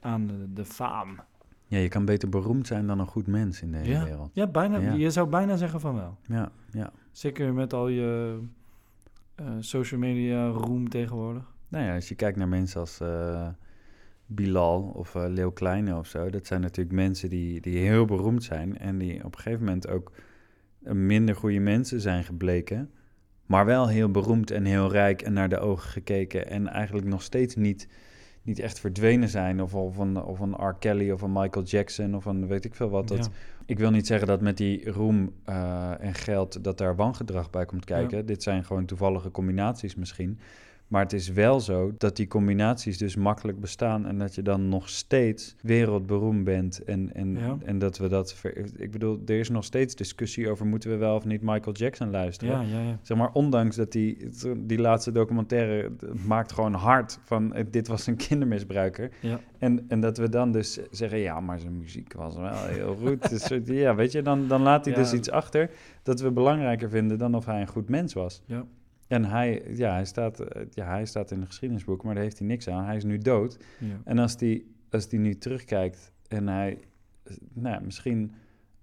aan 0.00 0.26
de, 0.26 0.52
de 0.52 0.64
faam. 0.64 1.20
ja, 1.66 1.78
je 1.78 1.88
kan 1.88 2.04
beter 2.04 2.28
beroemd 2.28 2.66
zijn 2.66 2.86
dan 2.86 2.98
een 2.98 3.06
goed 3.06 3.26
mens 3.26 3.62
in 3.62 3.72
deze 3.72 3.90
Ja. 3.90 4.04
wereld. 4.04 4.30
Ja, 4.32 4.46
bijna. 4.46 4.78
Ja. 4.78 4.92
Je 4.92 5.10
zou 5.10 5.28
bijna 5.28 5.56
zeggen 5.56 5.80
van 5.80 5.94
wel. 5.94 6.18
Ja, 6.26 6.50
ja. 6.70 6.92
Zeker 7.12 7.54
met 7.54 7.72
al 7.72 7.88
je 7.88 8.38
social 9.60 10.00
media 10.00 10.48
roem 10.48 10.88
tegenwoordig. 10.88 11.56
Nou 11.68 11.84
ja, 11.84 11.94
als 11.94 12.08
je 12.08 12.14
kijkt 12.14 12.36
naar 12.36 12.48
mensen 12.48 12.80
als 12.80 13.00
eh, 13.00 13.48
Bilal 14.26 14.82
of 14.82 15.14
eh 15.14 15.24
Leeuw 15.28 15.50
Kleine 15.50 15.96
of 15.96 16.06
zo, 16.06 16.30
dat 16.30 16.46
zijn 16.46 16.60
natuurlijk 16.60 16.96
mensen 16.96 17.28
die, 17.30 17.60
die 17.60 17.78
heel 17.78 18.04
beroemd 18.04 18.44
zijn 18.44 18.78
en 18.78 18.98
die 18.98 19.24
op 19.24 19.34
een 19.34 19.40
gegeven 19.40 19.64
moment 19.64 19.88
ook 19.88 20.12
eh, 20.82 20.92
minder 20.92 21.34
goede 21.34 21.58
mensen 21.58 22.00
zijn 22.00 22.24
gebleken, 22.24 22.90
maar 23.46 23.64
wel 23.64 23.88
heel 23.88 24.10
beroemd 24.10 24.50
en 24.50 24.64
heel 24.64 24.90
rijk 24.90 25.22
en 25.22 25.32
naar 25.32 25.48
de 25.48 25.58
ogen 25.58 25.90
gekeken 25.90 26.50
en 26.50 26.68
eigenlijk 26.68 27.06
nog 27.06 27.22
steeds 27.22 27.56
niet, 27.56 27.88
niet 28.48 28.58
echt 28.58 28.80
verdwenen 28.80 29.28
zijn 29.28 29.62
of, 29.62 29.74
of, 29.74 29.96
een, 29.98 30.22
of 30.22 30.40
een 30.40 30.52
R. 30.52 30.74
Kelly 30.78 31.10
of 31.10 31.22
een 31.22 31.32
Michael 31.32 31.64
Jackson 31.64 32.14
of 32.16 32.24
een 32.24 32.46
weet 32.46 32.64
ik 32.64 32.74
veel 32.74 32.88
wat. 32.88 33.08
Dat, 33.08 33.24
Ja. 33.24 33.30
ik 33.66 33.78
wil 33.78 33.90
niet 33.90 34.06
zeggen 34.06 34.26
dat 34.26 34.40
met 34.40 34.56
die 34.56 34.90
roem 34.90 35.32
eh, 35.44 35.90
en 36.00 36.14
geld 36.14 36.64
dat 36.64 36.78
daar 36.78 36.96
wangedrag 36.96 37.50
bij 37.50 37.64
komt 37.64 37.84
kijken. 37.84 38.26
Dit 38.26 38.42
zijn 38.42 38.64
gewoon 38.64 38.84
toevallige 38.84 39.30
combinaties 39.30 39.94
misschien. 39.94 40.38
Maar 40.88 41.02
het 41.02 41.12
is 41.12 41.28
wel 41.28 41.60
zo 41.60 41.92
dat 41.98 42.16
die 42.16 42.26
combinaties 42.28 42.98
dus 42.98 43.16
makkelijk 43.16 43.60
bestaan 43.60 44.06
en 44.06 44.18
dat 44.18 44.34
je 44.34 44.42
dan 44.42 44.68
nog 44.68 44.88
steeds 44.88 45.54
wereldberoemd 45.62 46.44
bent. 46.44 46.84
En, 46.84 47.14
en, 47.14 47.34
Ja. 47.34 47.56
en 47.64 47.78
dat 47.78 47.98
we 47.98 48.08
dat. 48.08 48.34
ver- 48.34 48.80
ik 48.80 48.90
bedoel, 48.90 49.20
er 49.26 49.38
is 49.38 49.48
nog 49.48 49.64
steeds 49.64 49.94
discussie 49.94 50.50
over 50.50 50.66
moeten 50.66 50.90
we 50.90 50.96
wel 50.96 51.14
of 51.16 51.24
niet 51.24 51.42
Michael 51.42 51.76
Jackson 51.76 52.10
luisteren. 52.10 52.66
Ja, 52.68 52.78
ja, 52.78 52.82
ja. 52.88 52.98
Zeg 53.02 53.16
maar, 53.16 53.30
ondanks 53.32 53.76
dat 53.76 53.92
die, 53.92 54.28
die 54.58 54.78
laatste 54.78 55.12
documentaire 55.12 55.90
maakt 56.26 56.52
gewoon 56.52 56.74
hard 56.74 57.18
van 57.24 57.54
eh, 57.54 57.64
dit 57.70 57.88
was 57.88 58.06
een 58.06 58.16
kindermisbruiker. 58.16 59.10
Ja. 59.20 59.40
En, 59.58 59.84
en 59.88 60.00
dat 60.00 60.18
we 60.18 60.28
dan 60.28 60.52
dus 60.52 60.78
zeggen, 60.90 61.18
ja, 61.18 61.40
maar 61.40 61.58
zijn 61.60 61.78
muziek 61.78 62.12
was 62.12 62.36
wel 62.36 62.64
heel 62.66 62.96
goed. 62.96 63.28
Dus, 63.30 63.48
ja, 63.64 63.94
weet 63.94 64.12
je, 64.12 64.22
dan, 64.22 64.48
dan 64.48 64.62
laat 64.62 64.84
hij 64.84 64.94
dus 65.02 65.12
iets 65.12 65.30
achter 65.30 65.70
dat 66.02 66.20
we 66.20 66.30
belangrijker 66.30 66.90
vinden 66.90 67.18
dan 67.18 67.34
of 67.34 67.44
hij 67.44 67.60
een 67.60 67.66
goed 67.68 67.88
mens 67.88 68.12
was. 68.12 68.42
Ja. 68.46 68.64
En 69.08 69.24
hij, 69.24 69.62
ja, 69.68 69.92
hij, 69.92 70.04
staat, 70.04 70.40
eh, 70.40 70.62
ja, 70.70 70.86
hij 70.86 71.06
staat 71.06 71.30
in 71.30 71.40
de 71.40 71.46
geschiedenisboek, 71.46 72.02
maar 72.02 72.14
daar 72.14 72.22
heeft 72.22 72.38
hij 72.38 72.46
niks 72.46 72.68
aan. 72.68 72.84
Hij 72.84 72.96
is 72.96 73.04
nu 73.04 73.18
dood. 73.18 73.58
ja. 73.78 74.00
En 74.04 74.18
als 74.18 74.36
die, 74.36 74.74
als 74.90 75.08
die 75.08 75.18
nu 75.18 75.34
terugkijkt 75.34 76.12
en 76.28 76.48
hij, 76.48 76.78
eh, 77.22 77.36
nou, 77.52 77.84
misschien 77.84 78.32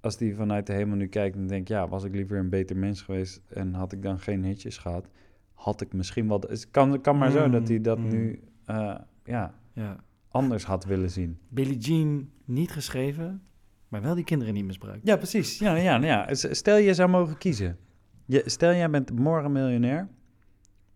als 0.05 0.17
die 0.17 0.35
vanuit 0.35 0.67
de 0.67 0.73
hemel 0.73 0.95
nu 0.95 1.07
kijkt 1.07 1.35
en 1.35 1.47
denkt, 1.47 1.67
ja, 1.67 1.87
was 1.87 2.03
ik 2.03 2.15
liever 2.15 2.37
een 2.37 2.49
beter 2.49 2.77
mens 2.77 3.01
geweest 3.01 3.41
en 3.47 3.73
had 3.73 3.91
ik 3.91 4.01
dan 4.01 4.19
geen 4.19 4.43
hitjes 4.43 4.77
gehad, 4.77 5.09
had 5.53 5.81
ik 5.81 5.93
misschien 5.93 6.27
wel. 6.27 6.43
Het 6.47 6.71
kan, 6.71 7.01
kan 7.01 7.17
maar 7.17 7.31
zo 7.31 7.45
Mm, 7.45 7.51
dat 7.51 7.67
hij 7.67 7.81
dat 7.81 7.97
mm. 7.97 8.09
nu, 8.09 8.39
eh, 8.65 8.95
ja, 9.23 9.53
ja. 9.73 10.03
anders 10.27 10.63
had 10.63 10.85
willen 10.85 11.11
zien. 11.11 11.37
Billie 11.47 11.77
Jean 11.77 12.29
niet 12.45 12.71
geschreven, 12.71 13.41
maar 13.87 14.01
wel 14.01 14.15
die 14.15 14.23
kinderen 14.23 14.53
niet 14.53 14.65
misbruikt. 14.65 15.07
Ja, 15.07 15.17
precies. 15.17 15.59
Ja, 15.59 15.75
ja, 15.75 15.97
nou 15.97 16.05
ja. 16.05 16.33
Stel 16.53 16.77
je 16.77 16.93
zou 16.93 17.09
mogen 17.09 17.37
kiezen. 17.37 17.77
Je, 18.25 18.41
stel 18.45 18.73
jij 18.73 18.89
bent 18.89 19.11
morgen 19.19 19.51
miljonair, 19.51 20.07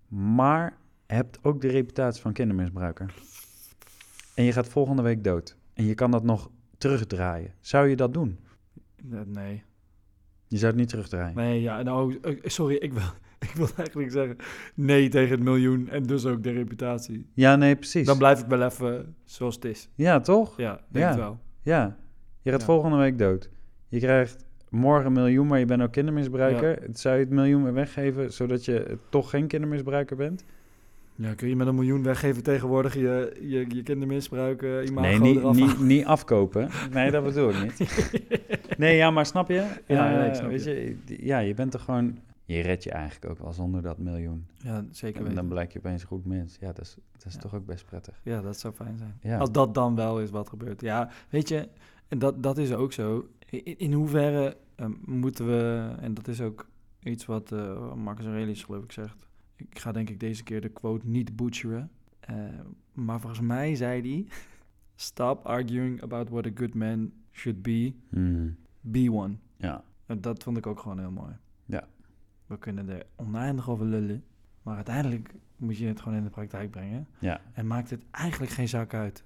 maar 0.08 0.78
hebt 1.08 1.44
ook 1.44 1.62
de 1.62 1.68
reputatie 1.68 2.22
van 2.22 2.34
kindermisbruiker. 2.34 3.14
En 4.36 4.44
je 4.44 4.52
gaat 4.52 4.68
volgende 4.68 5.02
week 5.02 5.24
dood. 5.24 5.58
En 5.74 5.86
je 5.86 5.94
kan 5.94 6.12
dat 6.12 6.24
nog 6.24 6.50
terugdraaien. 6.78 7.54
Zou 7.60 7.88
je 7.88 7.96
dat 7.96 8.14
doen? 8.14 8.40
Eh, 9.12 9.20
Nee. 9.26 9.64
Je 10.48 10.58
zou 10.58 10.72
het 10.72 10.80
niet 10.80 10.90
terugdraaien. 10.90 11.36
Nee, 11.36 11.62
ja, 11.62 11.82
nou, 11.82 12.20
sorry, 12.44 12.76
ik 12.76 12.94
wil, 12.94 13.02
ik 13.50 13.52
wil 13.56 13.68
eigenlijk 13.78 14.12
zeggen 14.12 14.36
nee 14.76 15.10
tegen 15.10 15.32
het 15.32 15.40
miljoen 15.44 15.90
en 15.90 16.04
dus 16.04 16.26
ook 16.26 16.44
de 16.44 16.52
reputatie. 16.52 17.30
Ja, 17.34 17.56
nee, 17.56 17.76
precies. 17.76 18.06
Dan 18.06 18.18
blijf 18.18 18.40
ik 18.40 18.46
wel 18.46 18.62
even 18.64 19.16
zoals 19.24 19.56
het 19.56 19.66
is. 19.66 19.90
Ja, 19.96 20.20
toch? 20.20 20.58
Ja, 20.58 20.82
denk 20.90 21.06
Ja. 21.06 21.12
het 21.12 21.20
wel. 21.20 21.40
Ja. 21.62 21.98
Je 22.42 22.52
gaat 22.52 22.60
Ja. 22.60 22.66
volgende 22.66 22.98
week 22.98 23.18
dood. 23.18 23.50
Je 23.88 24.00
krijgt 24.00 24.46
morgen 24.70 25.06
een 25.06 25.14
miljoen, 25.14 25.48
maar 25.48 25.60
je 25.60 25.66
bent 25.66 25.82
ook 25.82 25.92
kindermisbruiker. 25.92 26.80
Zou 26.94 27.16
je 27.16 27.22
het 27.24 27.30
miljoen 27.34 27.64
weer 27.64 27.74
weggeven, 27.74 28.34
zodat 28.34 28.66
je 28.66 28.98
toch 29.10 29.30
geen 29.30 29.48
kindermisbruiker 29.48 30.16
bent? 30.16 30.44
Ja, 31.16 31.34
kun 31.34 31.48
je 31.50 31.56
met 31.56 31.68
een 31.68 31.76
miljoen 31.76 32.04
weggeven 32.04 32.44
tegenwoordig 32.44 32.94
je, 32.94 33.38
je, 33.42 33.66
je 33.68 33.84
kindermisbruik, 33.84 34.62
eh 34.64 34.86
imago 34.86 35.08
Nee, 35.08 35.20
niet, 35.20 35.38
eraf 35.38 35.56
niet, 35.56 35.80
niet 35.80 36.06
afkopen. 36.06 36.70
Nee, 36.92 37.12
dat 37.12 37.24
bedoel 37.24 37.50
ik 37.50 37.62
niet. 37.80 37.88
Nee, 38.78 38.96
ja, 38.96 39.12
maar 39.12 39.26
snap 39.26 39.48
je? 39.48 39.54
Ja, 39.54 39.76
Eh, 39.86 40.28
ja, 40.28 40.34
snap 40.34 40.50
weet 40.50 40.64
je. 40.64 40.98
Ja, 41.06 41.40
je 41.40 41.54
bent 41.54 41.74
er 41.74 41.80
gewoon... 41.80 42.18
Je 42.46 42.62
redt 42.62 42.84
je 42.84 42.92
eigenlijk 42.92 43.32
ook 43.32 43.40
wel 43.40 43.54
zonder 43.54 43.82
dat 43.82 43.98
miljoen. 43.98 44.46
Ja, 44.58 44.86
zeker 44.92 45.16
En 45.18 45.22
weten. 45.24 45.36
dan 45.38 45.48
blijkt 45.48 45.74
je 45.74 45.80
opeens 45.80 46.02
een 46.02 46.08
goed 46.08 46.26
mens. 46.26 46.58
Ja, 46.60 46.68
dat 46.68 46.80
is, 46.86 46.96
dat 47.12 47.26
is 47.26 47.34
Ja. 47.34 47.40
toch 47.40 47.56
ook 47.56 47.66
best 47.66 47.86
prettig. 47.86 48.20
Ja, 48.24 48.42
dat 48.42 48.60
zou 48.60 48.74
fijn 48.74 48.98
zijn. 48.98 49.18
Ja. 49.22 49.38
Als 49.38 49.52
dat 49.52 49.74
dan 49.74 49.96
wel 49.96 50.22
is 50.22 50.30
wat 50.30 50.50
gebeurt. 50.50 50.82
Ja, 50.82 51.10
weet 51.30 51.50
je, 51.50 51.68
en 52.08 52.20
dat, 52.20 52.44
dat 52.44 52.58
is 52.58 52.74
ook 52.74 52.94
zo. 52.94 53.28
In, 53.50 53.78
in 53.78 53.94
hoeverre 53.94 54.58
eh, 54.76 54.86
moeten 55.06 55.46
we, 55.48 55.94
en 56.00 56.14
dat 56.14 56.28
is 56.28 56.42
ook 56.42 56.70
iets 57.04 57.26
wat 57.26 57.52
eh 57.52 57.94
Marcus 57.94 58.26
Aurelius 58.26 58.64
geloof 58.64 58.84
ik 58.84 58.92
zegt. 58.92 59.28
Ik 59.56 59.80
ga 59.80 59.92
denk 59.92 60.10
ik 60.10 60.20
deze 60.20 60.44
keer 60.44 60.62
de 60.62 60.70
quote 60.70 61.08
niet 61.08 61.36
butcheren. 61.36 61.92
Eh, 62.20 62.36
maar 62.94 63.20
volgens 63.20 63.42
mij 63.42 63.76
zei 63.76 64.02
hij... 64.02 64.26
Stop 64.96 65.46
arguing 65.46 66.02
about 66.02 66.30
what 66.30 66.46
a 66.46 66.52
good 66.56 66.74
man 66.74 67.12
should 67.32 67.62
be. 67.62 67.94
Hmm. 68.10 68.58
Be 68.82 69.12
one. 69.12 69.36
Ja, 69.58 69.84
En 70.06 70.22
dat 70.22 70.44
vond 70.44 70.58
ik 70.58 70.68
ook 70.68 70.80
gewoon 70.80 71.00
heel 71.00 71.12
mooi. 71.12 71.34
Ja. 71.66 71.88
We 72.46 72.58
kunnen 72.58 72.90
er 72.90 73.06
oneindig 73.16 73.70
over 73.70 73.86
lullen. 73.86 74.24
Maar 74.62 74.76
uiteindelijk 74.76 75.34
moet 75.56 75.78
je 75.78 75.88
het 75.88 76.02
gewoon 76.02 76.18
in 76.18 76.24
de 76.24 76.30
praktijk 76.30 76.72
brengen. 76.72 77.08
ja, 77.20 77.42
En 77.54 77.68
maakt 77.68 77.90
het 77.90 78.04
eigenlijk 78.12 78.52
geen 78.52 78.68
zak 78.68 78.94
uit 78.94 79.24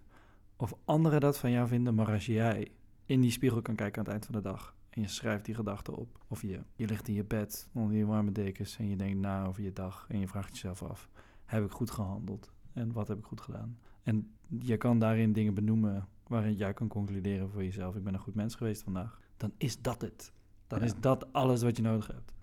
of 0.56 0.74
anderen 0.86 1.20
dat 1.20 1.40
van 1.40 1.52
jou 1.52 1.68
vinden. 1.68 1.96
Maar 1.96 2.12
als 2.12 2.26
jij 2.26 2.72
in 3.06 3.22
die 3.22 3.32
spiegel 3.32 3.62
kan 3.62 3.76
kijken 3.76 3.98
aan 3.98 4.04
het 4.04 4.14
eind 4.14 4.26
van 4.26 4.36
de 4.36 4.42
dag. 4.42 4.76
En 4.90 5.02
je 5.02 5.08
schrijft 5.08 5.46
die 5.46 5.56
gedachten 5.56 5.96
op. 5.96 6.20
Of 6.28 6.42
je, 6.42 6.60
je 6.76 6.88
ligt 6.88 7.08
in 7.08 7.14
je 7.14 7.24
bed 7.24 7.68
onder 7.74 7.98
je 7.98 8.06
warme 8.06 8.32
dekens. 8.32 8.78
En 8.78 8.90
je 8.90 8.96
denkt 8.96 9.20
na 9.20 9.46
over 9.46 9.64
je 9.64 9.74
dag. 9.74 10.06
En 10.10 10.20
je 10.20 10.28
vraagt 10.28 10.50
jezelf 10.54 10.84
af. 10.84 11.10
Heb 11.46 11.64
ik 11.66 11.72
goed 11.72 11.92
gehandeld? 11.92 12.52
En 12.74 12.92
wat 12.92 13.08
heb 13.08 13.18
ik 13.18 13.26
goed 13.26 13.42
gedaan? 13.42 13.78
En 14.04 14.32
je 14.60 14.78
kan 14.78 15.00
daarin 15.00 15.34
dingen 15.34 15.54
benoemen 15.54 16.08
waarin 16.28 16.54
jij 16.56 16.74
kan 16.74 16.88
concluderen 16.88 17.50
voor 17.50 17.64
jezelf. 17.64 17.96
Ik 17.96 18.04
ben 18.04 18.14
een 18.14 18.20
goed 18.20 18.36
mens 18.36 18.56
geweest 18.56 18.84
vandaag. 18.84 19.20
Dan 19.38 19.52
is 19.58 19.82
dat 19.82 20.02
het. 20.02 20.32
Dan 20.68 20.80
Ja. 20.80 20.86
is 20.86 20.94
dat 21.00 21.34
alles 21.34 21.62
wat 21.64 21.78
je 21.78 21.84
nodig 21.84 22.08
hebt. 22.08 22.34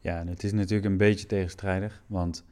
Ja, 0.00 0.18
en 0.18 0.26
het 0.26 0.44
is 0.44 0.52
natuurlijk 0.52 0.90
een 0.90 0.96
beetje 0.96 1.26
tegenstrijdig. 1.26 2.02
Want 2.06 2.44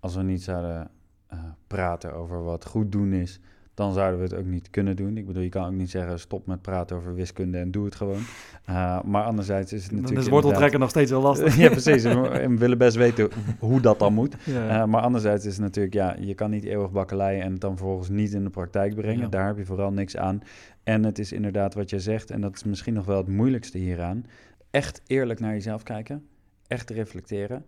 als 0.00 0.14
we 0.14 0.22
niet 0.22 0.42
zouden 0.42 0.90
eh, 1.26 1.44
praten 1.66 2.14
over 2.14 2.42
wat 2.42 2.66
goed 2.66 2.92
doen 2.92 3.12
is, 3.12 3.40
dan 3.76 3.92
zouden 3.92 4.18
we 4.18 4.24
het 4.24 4.34
ook 4.34 4.44
niet 4.44 4.70
kunnen 4.70 4.96
doen. 4.96 5.16
Ik 5.16 5.26
bedoel, 5.26 5.42
je 5.42 5.48
kan 5.48 5.66
ook 5.66 5.72
niet 5.72 5.90
zeggen 5.90 6.18
stop 6.18 6.46
met 6.46 6.62
praten 6.62 6.96
over 6.96 7.14
wiskunde 7.14 7.58
en 7.58 7.70
doe 7.70 7.84
het 7.84 7.94
gewoon. 7.94 8.20
Uh, 8.68 9.02
maar 9.02 9.24
anderzijds 9.24 9.72
is 9.72 9.82
het 9.82 9.90
Dan 9.90 10.00
natuurlijk. 10.00 10.26
is 10.26 10.32
worteltrekken 10.32 10.80
nog 10.80 10.90
steeds 10.90 11.10
heel 11.10 11.20
lastig. 11.30 11.56
ja, 11.56 11.68
precies. 11.68 12.02
We, 12.02 12.28
en 12.28 12.50
we 12.50 12.58
willen 12.58 12.78
best 12.78 12.96
weten 12.96 13.28
hoe 13.58 13.80
dat 13.80 13.98
dan 13.98 14.14
moet. 14.14 14.36
Ja. 14.44 14.80
Uh, 14.80 14.84
maar 14.84 15.00
anderzijds 15.00 15.44
is 15.44 15.52
het 15.52 15.62
natuurlijk, 15.62 15.94
ja, 15.94 16.16
je 16.20 16.34
kan 16.34 16.50
niet 16.50 16.64
eeuwig 16.64 16.90
bakkeleien 16.90 17.42
en 17.42 17.52
het 17.52 17.60
dan 17.60 17.76
vervolgens 17.76 18.08
niet 18.08 18.32
in 18.32 18.44
de 18.44 18.50
praktijk 18.50 18.94
brengen. 18.94 19.20
Ja. 19.20 19.28
Daar 19.28 19.46
heb 19.46 19.56
je 19.56 19.64
vooral 19.64 19.92
niks 19.92 20.16
aan. 20.16 20.42
En 20.82 21.04
het 21.04 21.18
is 21.18 21.32
inderdaad 21.32 21.74
wat 21.74 21.90
jij 21.90 21.98
zegt, 21.98 22.30
en 22.30 22.40
dat 22.40 22.54
is 22.54 22.64
misschien 22.64 22.94
nog 22.94 23.04
wel 23.04 23.16
het 23.16 23.28
moeilijkste 23.28 23.78
hieraan. 23.78 24.26
Echt 24.70 25.02
eerlijk 25.06 25.40
naar 25.40 25.52
jezelf 25.52 25.82
kijken. 25.82 26.26
Echt 26.66 26.90
reflecteren. 26.90 27.64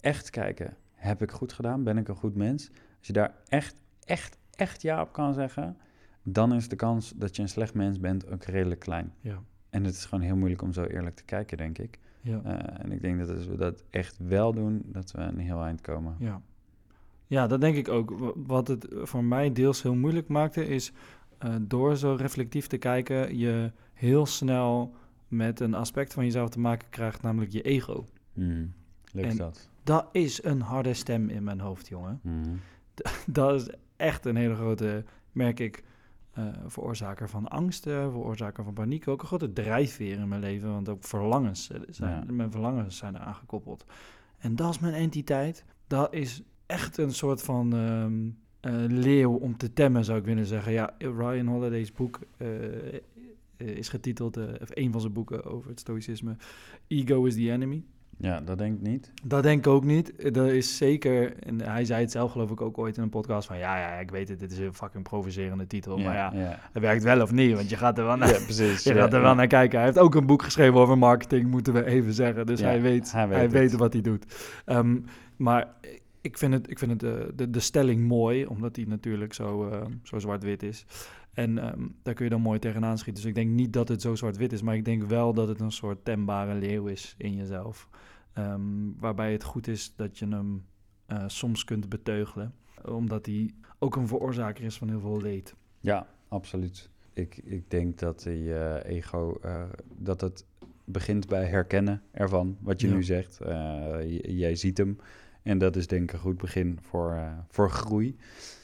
Echt 0.00 0.30
kijken, 0.30 0.76
heb 0.94 1.22
ik 1.22 1.30
goed 1.30 1.52
gedaan? 1.52 1.84
Ben 1.84 1.98
ik 1.98 2.08
een 2.08 2.16
goed 2.16 2.34
mens? 2.34 2.70
Als 2.98 3.06
je 3.06 3.12
daar 3.12 3.34
echt, 3.48 3.74
echt, 4.04 4.36
echt 4.58 4.82
ja 4.82 5.00
op 5.02 5.12
kan 5.12 5.34
zeggen, 5.34 5.76
dan 6.22 6.54
is 6.54 6.68
de 6.68 6.76
kans 6.76 7.12
dat 7.16 7.36
je 7.36 7.42
een 7.42 7.48
slecht 7.48 7.74
mens 7.74 8.00
bent 8.00 8.30
ook 8.30 8.44
redelijk 8.44 8.80
klein. 8.80 9.12
ja. 9.20 9.42
En 9.70 9.84
het 9.84 9.94
is 9.94 10.04
gewoon 10.04 10.24
heel 10.24 10.36
moeilijk 10.36 10.62
om 10.62 10.72
zo 10.72 10.84
eerlijk 10.84 11.16
te 11.16 11.24
kijken, 11.24 11.56
denk 11.56 11.78
ik. 11.78 11.98
ja. 12.20 12.40
Uh, 12.44 12.52
en 12.84 12.92
ik 12.92 13.00
denk 13.00 13.18
dat 13.18 13.28
als 13.30 13.46
we 13.46 13.56
dat 13.56 13.82
echt 13.90 14.18
wel 14.18 14.52
doen, 14.52 14.82
dat 14.86 15.10
we 15.10 15.20
een 15.20 15.38
heel 15.38 15.62
eind 15.62 15.80
komen. 15.80 16.16
Ja. 16.18 16.40
ja, 17.26 17.46
dat 17.46 17.60
denk 17.60 17.76
ik 17.76 17.88
ook. 17.88 18.34
Wat 18.46 18.68
het 18.68 18.86
voor 18.90 19.24
mij 19.24 19.52
deels 19.52 19.82
heel 19.82 19.94
moeilijk 19.94 20.28
maakte, 20.28 20.66
is 20.66 20.92
uh, 21.44 21.54
door 21.60 21.96
zo 21.96 22.14
reflectief 22.18 22.66
te 22.66 22.76
kijken, 22.78 23.38
je 23.38 23.72
heel 23.92 24.26
snel 24.26 24.94
met 25.28 25.60
een 25.60 25.74
aspect 25.74 26.12
van 26.12 26.24
jezelf 26.24 26.48
te 26.48 26.60
maken 26.60 26.88
krijgt, 26.90 27.22
namelijk 27.22 27.52
je 27.52 27.62
ego. 27.62 28.04
Mm, 28.32 28.72
leuk 29.12 29.24
En- 29.24 29.36
dat. 29.36 29.68
Dat 29.82 30.08
is 30.12 30.44
een 30.44 30.60
harde 30.60 30.94
stem 30.94 31.28
in 31.28 31.44
mijn 31.44 31.60
hoofd, 31.60 31.88
jongen. 31.88 32.20
Mm, 32.22 32.60
Dat 33.26 33.60
is 33.60 33.68
echt 33.96 34.24
een 34.24 34.36
hele 34.36 34.54
grote, 34.54 35.04
merk 35.32 35.60
ik, 35.60 35.82
eh, 36.32 36.44
veroorzaker 36.66 37.28
van 37.28 37.48
angsten, 37.48 38.10
veroorzaker 38.10 38.64
van 38.64 38.72
paniek. 38.72 39.08
Ook 39.08 39.20
een 39.20 39.26
grote 39.26 39.52
drijfveer 39.52 40.18
in 40.18 40.28
mijn 40.28 40.40
leven, 40.40 40.70
want 40.72 40.88
ook 40.88 41.04
verlangens 41.04 41.70
eh, 41.70 41.80
zijn, 41.88 42.24
Ja. 42.26 42.32
mijn 42.32 42.50
verlangens 42.50 42.96
zijn 42.96 43.14
eraan 43.14 43.34
gekoppeld. 43.34 43.84
En 44.38 44.56
dat 44.56 44.70
is 44.70 44.78
mijn 44.78 44.94
entiteit. 44.94 45.64
Dat 45.86 46.14
is 46.14 46.42
echt 46.66 46.96
een 46.98 47.12
soort 47.12 47.42
van 47.42 47.72
eh, 48.60 48.72
leeuw 48.88 49.32
om 49.32 49.56
te 49.56 49.72
temmen, 49.72 50.04
zou 50.04 50.18
ik 50.18 50.24
willen 50.24 50.46
zeggen. 50.46 50.72
Ja, 50.72 50.94
Ryan 50.98 51.46
Holiday's 51.46 51.92
boek 51.92 52.18
is 53.56 53.88
getiteld, 53.88 54.36
of 54.36 54.68
een 54.68 54.92
van 54.92 55.00
zijn 55.00 55.12
boeken 55.12 55.44
over 55.44 55.70
het 55.70 55.80
stoïcisme, 55.80 56.36
Ego 56.86 57.24
is 57.24 57.34
the 57.34 57.50
Enemy. 57.50 57.84
Ja, 58.20 58.40
dat 58.40 58.58
denk 58.58 58.74
ik 58.74 58.86
niet. 58.86 59.12
Dat 59.24 59.42
denk 59.42 59.58
ik 59.58 59.72
ook 59.72 59.84
niet. 59.84 60.34
Dat 60.34 60.48
is 60.48 60.76
zeker, 60.76 61.36
en 61.42 61.60
hij 61.60 61.84
zei 61.84 62.00
het 62.00 62.10
zelf 62.10 62.32
geloof 62.32 62.50
ik 62.50 62.60
ook 62.60 62.78
ooit 62.78 62.96
in 62.96 63.02
een 63.02 63.08
podcast 63.08 63.46
van, 63.46 63.58
ja, 63.58 63.78
ja, 63.78 63.98
ik 63.98 64.10
weet 64.10 64.28
het, 64.28 64.40
dit 64.40 64.52
is 64.52 64.58
een 64.58 64.74
fucking 64.74 65.02
provocerende 65.02 65.66
titel, 65.66 65.98
maar 65.98 66.14
ja, 66.14 66.32
ja. 66.34 66.58
het 66.72 66.82
werkt 66.82 67.02
wel 67.02 67.22
of 67.22 67.32
niet, 67.32 67.54
want 67.54 67.70
je 67.70 67.76
gaat 67.76 67.98
er 67.98 68.04
wel 68.04 68.16
naar, 68.16 68.28
Ja, 68.28 68.44
precies. 68.44 68.84
je 68.92 68.94
gaat 68.94 69.12
er 69.12 69.20
wel 69.20 69.34
naar 69.34 69.46
kijken. 69.46 69.76
Hij 69.76 69.86
heeft 69.86 69.98
ook 69.98 70.14
een 70.14 70.26
boek 70.26 70.42
geschreven 70.42 70.80
over 70.80 70.98
marketing, 70.98 71.50
moeten 71.50 71.72
we 71.72 71.84
even 71.84 72.12
zeggen, 72.12 72.46
dus 72.46 72.60
hij 72.60 72.80
weet, 72.80 73.12
hij 73.12 73.26
hij 73.26 73.38
weet 73.38 73.52
weet, 73.52 73.70
het. 73.70 73.80
wat 73.80 73.92
hij 73.92 74.02
doet. 74.02 74.24
Ehm, 74.64 74.96
maar 75.36 75.66
ik 76.20 76.38
vind 76.38 76.52
het, 76.52 76.70
ik 76.70 76.78
vind 76.78 76.90
het 76.90 77.00
de, 77.00 77.32
de, 77.36 77.50
de 77.50 77.60
stelling 77.60 78.06
mooi, 78.06 78.46
omdat 78.46 78.74
die 78.74 78.88
natuurlijk 78.88 79.34
zo, 79.34 79.68
eh, 79.68 79.80
zo 80.02 80.18
zwart-wit 80.18 80.62
is. 80.62 80.86
En 81.38 81.58
ehm, 81.58 81.86
daar 82.02 82.14
kun 82.14 82.24
je 82.24 82.30
dan 82.30 82.40
mooi 82.40 82.58
tegenaan 82.58 82.98
schieten. 82.98 83.22
Dus 83.22 83.30
ik 83.30 83.36
denk 83.36 83.50
niet 83.50 83.72
dat 83.72 83.88
het 83.88 84.02
zo 84.02 84.14
zwart-wit 84.14 84.52
is, 84.52 84.62
maar 84.62 84.74
ik 84.74 84.84
denk 84.84 85.02
wel 85.02 85.34
dat 85.34 85.48
het 85.48 85.60
een 85.60 85.72
soort 85.72 86.04
tembare 86.04 86.54
leeuw 86.54 86.86
is 86.86 87.14
in 87.18 87.34
jezelf. 87.34 87.88
Ehm, 88.32 88.60
waarbij 88.98 89.32
het 89.32 89.44
goed 89.44 89.66
is 89.66 89.92
dat 89.96 90.18
je 90.18 90.28
hem 90.28 90.64
eh, 91.06 91.24
soms 91.26 91.64
kunt 91.64 91.88
beteugelen. 91.88 92.54
Omdat 92.84 93.26
hij 93.26 93.50
ook 93.78 93.96
een 93.96 94.06
veroorzaker 94.08 94.64
is 94.64 94.78
van 94.78 94.88
heel 94.88 95.00
veel 95.00 95.20
leed. 95.20 95.54
Ja, 95.80 96.06
absoluut. 96.28 96.90
Ik, 97.12 97.36
ik 97.44 97.70
denk 97.70 97.98
dat 97.98 98.22
die 98.22 98.54
eh, 98.54 98.96
ego, 98.96 99.38
eh, 99.42 99.62
dat 99.98 100.20
het 100.20 100.44
begint 100.84 101.26
bij 101.28 101.44
herkennen 101.44 102.02
ervan, 102.10 102.56
wat 102.60 102.80
je 102.80 102.88
Ja. 102.88 102.94
nu 102.94 103.02
zegt. 103.02 103.38
Jij 104.22 104.56
ziet 104.56 104.78
hem. 104.78 104.98
En 105.42 105.58
dat 105.58 105.76
is 105.76 105.86
denk 105.86 106.02
ik 106.02 106.12
een 106.12 106.18
goed 106.18 106.38
begin 106.38 106.78
voor, 106.82 107.18
voor 107.48 107.70
groei. 107.70 108.16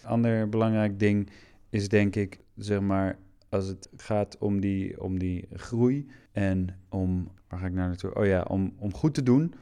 Ander 0.04 0.48
belangrijk 0.48 0.98
ding 0.98 1.30
is 1.74 1.88
denk 1.88 2.16
ik, 2.16 2.38
zeg 2.56 2.80
maar, 2.80 3.18
als 3.48 3.66
het 3.66 3.88
gaat 3.96 4.38
om 4.38 4.60
die, 4.60 5.02
om 5.02 5.18
die 5.18 5.48
groei 5.52 6.06
en 6.32 6.68
om, 6.88 7.28
waar 7.48 7.58
ga 7.60 7.66
ik 7.66 7.72
nou 7.72 7.88
naartoe? 7.88 8.14
Oh 8.14 8.26
ja, 8.26 8.42
om, 8.42 8.72
om 8.78 8.94
goed 8.94 9.14
te 9.14 9.22
doen, 9.22 9.54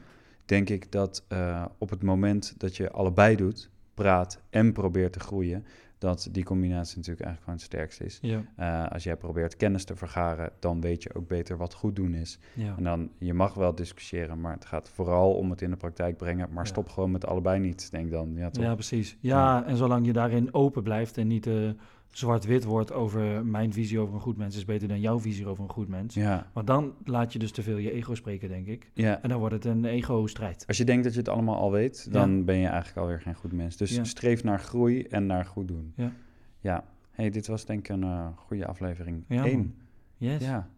denk 0.45 0.69
ik 0.69 0.91
dat 0.91 1.25
eh, 1.27 1.65
op 1.77 1.89
het 1.89 2.03
moment 2.03 2.53
dat 2.57 2.75
je 2.77 2.91
allebei 2.91 3.35
doet, 3.35 3.69
praat 3.93 4.41
en 4.49 4.73
probeert 4.73 5.13
te 5.13 5.19
groeien, 5.19 5.65
dat 5.97 6.27
die 6.31 6.43
combinatie 6.43 6.97
natuurlijk 6.97 7.25
eigenlijk 7.25 7.43
gewoon 7.43 7.55
het 7.55 7.65
sterkste 7.65 8.03
is. 8.05 8.19
Ja, 8.21 8.43
Eh, 8.85 8.91
als 8.91 9.03
jij 9.03 9.15
probeert 9.15 9.55
kennis 9.55 9.83
te 9.83 9.95
vergaren, 9.95 10.51
dan 10.59 10.81
weet 10.81 11.03
je 11.03 11.13
ook 11.15 11.27
beter 11.27 11.57
wat 11.57 11.73
goed 11.73 11.95
doen 11.95 12.13
is. 12.13 12.39
ja. 12.53 12.73
En 12.77 12.83
dan, 12.83 13.09
je 13.17 13.33
mag 13.33 13.53
wel 13.53 13.75
discussiëren, 13.75 14.41
maar 14.41 14.53
het 14.53 14.65
gaat 14.65 14.89
vooral 14.89 15.33
om 15.33 15.49
het 15.49 15.61
in 15.61 15.69
de 15.69 15.75
praktijk 15.77 16.17
brengen. 16.17 16.47
Maar 16.53 16.63
Ja. 16.63 16.69
stop 16.69 16.89
gewoon 16.89 17.11
met 17.11 17.25
allebei 17.25 17.59
niet, 17.59 17.91
denk 17.91 18.11
dan. 18.11 18.33
Ja, 18.35 18.49
toch? 18.49 18.63
ja 18.63 18.73
precies. 18.73 19.17
Ja, 19.19 19.65
en 19.65 19.77
zolang 19.77 20.05
je 20.05 20.13
daarin 20.13 20.53
open 20.53 20.83
blijft 20.83 21.17
en 21.17 21.27
niet 21.27 21.47
eh, 21.47 21.69
zwart-wit 22.17 22.63
wordt 22.63 22.91
over 22.91 23.45
mijn 23.45 23.73
visie 23.73 23.99
over 23.99 24.13
een 24.15 24.19
goed 24.21 24.37
mens 24.37 24.55
is 24.55 24.65
beter 24.65 24.87
dan 24.87 24.99
jouw 24.99 25.19
visie 25.19 25.47
over 25.47 25.63
een 25.63 25.69
goed 25.69 25.87
mens. 25.87 26.13
ja, 26.15 26.47
Want 26.53 26.67
dan 26.67 26.93
laat 27.03 27.33
je 27.33 27.39
dus 27.39 27.51
te 27.51 27.63
veel 27.63 27.77
je 27.77 27.91
ego 27.91 28.15
spreken, 28.15 28.49
denk 28.49 28.67
ik. 28.67 28.91
ja. 28.93 29.21
En 29.21 29.29
dan 29.29 29.39
wordt 29.39 29.53
het 29.53 29.65
een 29.65 29.85
ego-strijd. 29.85 30.63
Als 30.67 30.77
je 30.77 30.83
denkt 30.83 31.03
dat 31.03 31.13
je 31.13 31.19
het 31.19 31.29
allemaal 31.29 31.55
al 31.57 31.71
weet, 31.71 32.11
dan 32.13 32.45
ben 32.45 32.57
je 32.57 32.67
eigenlijk 32.67 32.97
alweer 32.97 33.21
geen 33.21 33.35
goed 33.35 33.51
mens. 33.51 33.77
Dus 33.77 33.95
Ja. 33.95 34.03
streef 34.03 34.43
naar 34.43 34.59
groei 34.59 35.03
en 35.03 35.25
naar 35.25 35.45
goed 35.45 35.67
doen. 35.67 35.93
Ja. 35.95 36.11
Ja. 36.59 36.83
Hey, 37.11 37.29
dit 37.29 37.47
was 37.47 37.65
denk 37.65 37.79
ik 37.79 37.89
een 37.89 38.03
eh, 38.03 38.27
goede 38.35 38.65
aflevering. 38.67 39.23
Ja, 39.27 39.45
Eén. 39.45 39.57
man. 39.57 39.73
Yes. 40.17 40.41
Ja. 40.45 40.69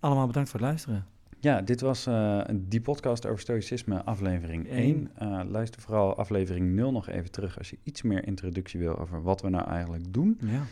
Allemaal 0.00 0.26
bedankt 0.26 0.50
voor 0.50 0.60
het 0.60 0.68
luisteren. 0.68 1.06
Ja, 1.40 1.60
dit 1.60 1.80
was 1.80 2.06
eh, 2.06 2.40
die 2.52 2.80
podcast 2.80 3.26
over 3.26 3.40
stoïcisme, 3.40 4.04
aflevering 4.04 4.70
Eén. 4.70 5.10
1. 5.18 5.50
luister 5.50 5.80
vooral 5.80 6.16
aflevering 6.16 6.74
0 6.74 6.92
nog 6.92 7.08
even 7.08 7.30
terug 7.30 7.58
als 7.58 7.70
je 7.70 7.78
iets 7.82 8.02
meer 8.02 8.26
introductie 8.26 8.80
wil 8.80 8.98
over 8.98 9.22
wat 9.22 9.42
we 9.42 9.48
nou 9.48 9.68
eigenlijk 9.68 10.04
doen. 10.12 10.38
Ja. 10.40 10.62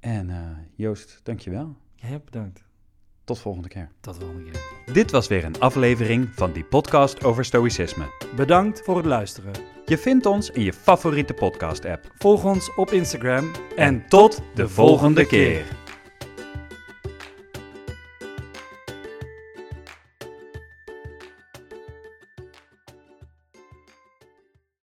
En 0.00 0.30
eh, 0.30 0.36
Joost, 0.74 1.20
dankjewel. 1.22 1.76
Jij 1.94 2.08
hebt 2.10 2.24
bedankt. 2.24 2.64
Tot 3.24 3.38
volgende 3.38 3.68
keer. 3.68 3.90
Tot 4.00 4.14
de 4.14 4.20
volgende 4.20 4.50
keer. 4.50 4.94
Dit 4.94 5.10
was 5.10 5.28
weer 5.28 5.44
een 5.44 5.60
aflevering 5.60 6.28
van 6.34 6.52
die 6.52 6.64
podcast 6.64 7.24
over 7.24 7.44
stoïcisme. 7.44 8.04
Bedankt 8.36 8.82
voor 8.82 8.96
het 8.96 9.06
luisteren. 9.06 9.52
Je 9.84 9.98
vindt 9.98 10.26
ons 10.26 10.50
in 10.50 10.62
je 10.62 10.72
favoriete 10.72 11.34
podcast-app. 11.34 12.12
Volg 12.18 12.44
ons 12.44 12.74
op 12.74 12.90
Instagram 12.90 13.50
En 13.76 14.08
tot 14.08 14.42
de 14.54 14.68
volgende 14.68 15.26
keer. 15.26 15.83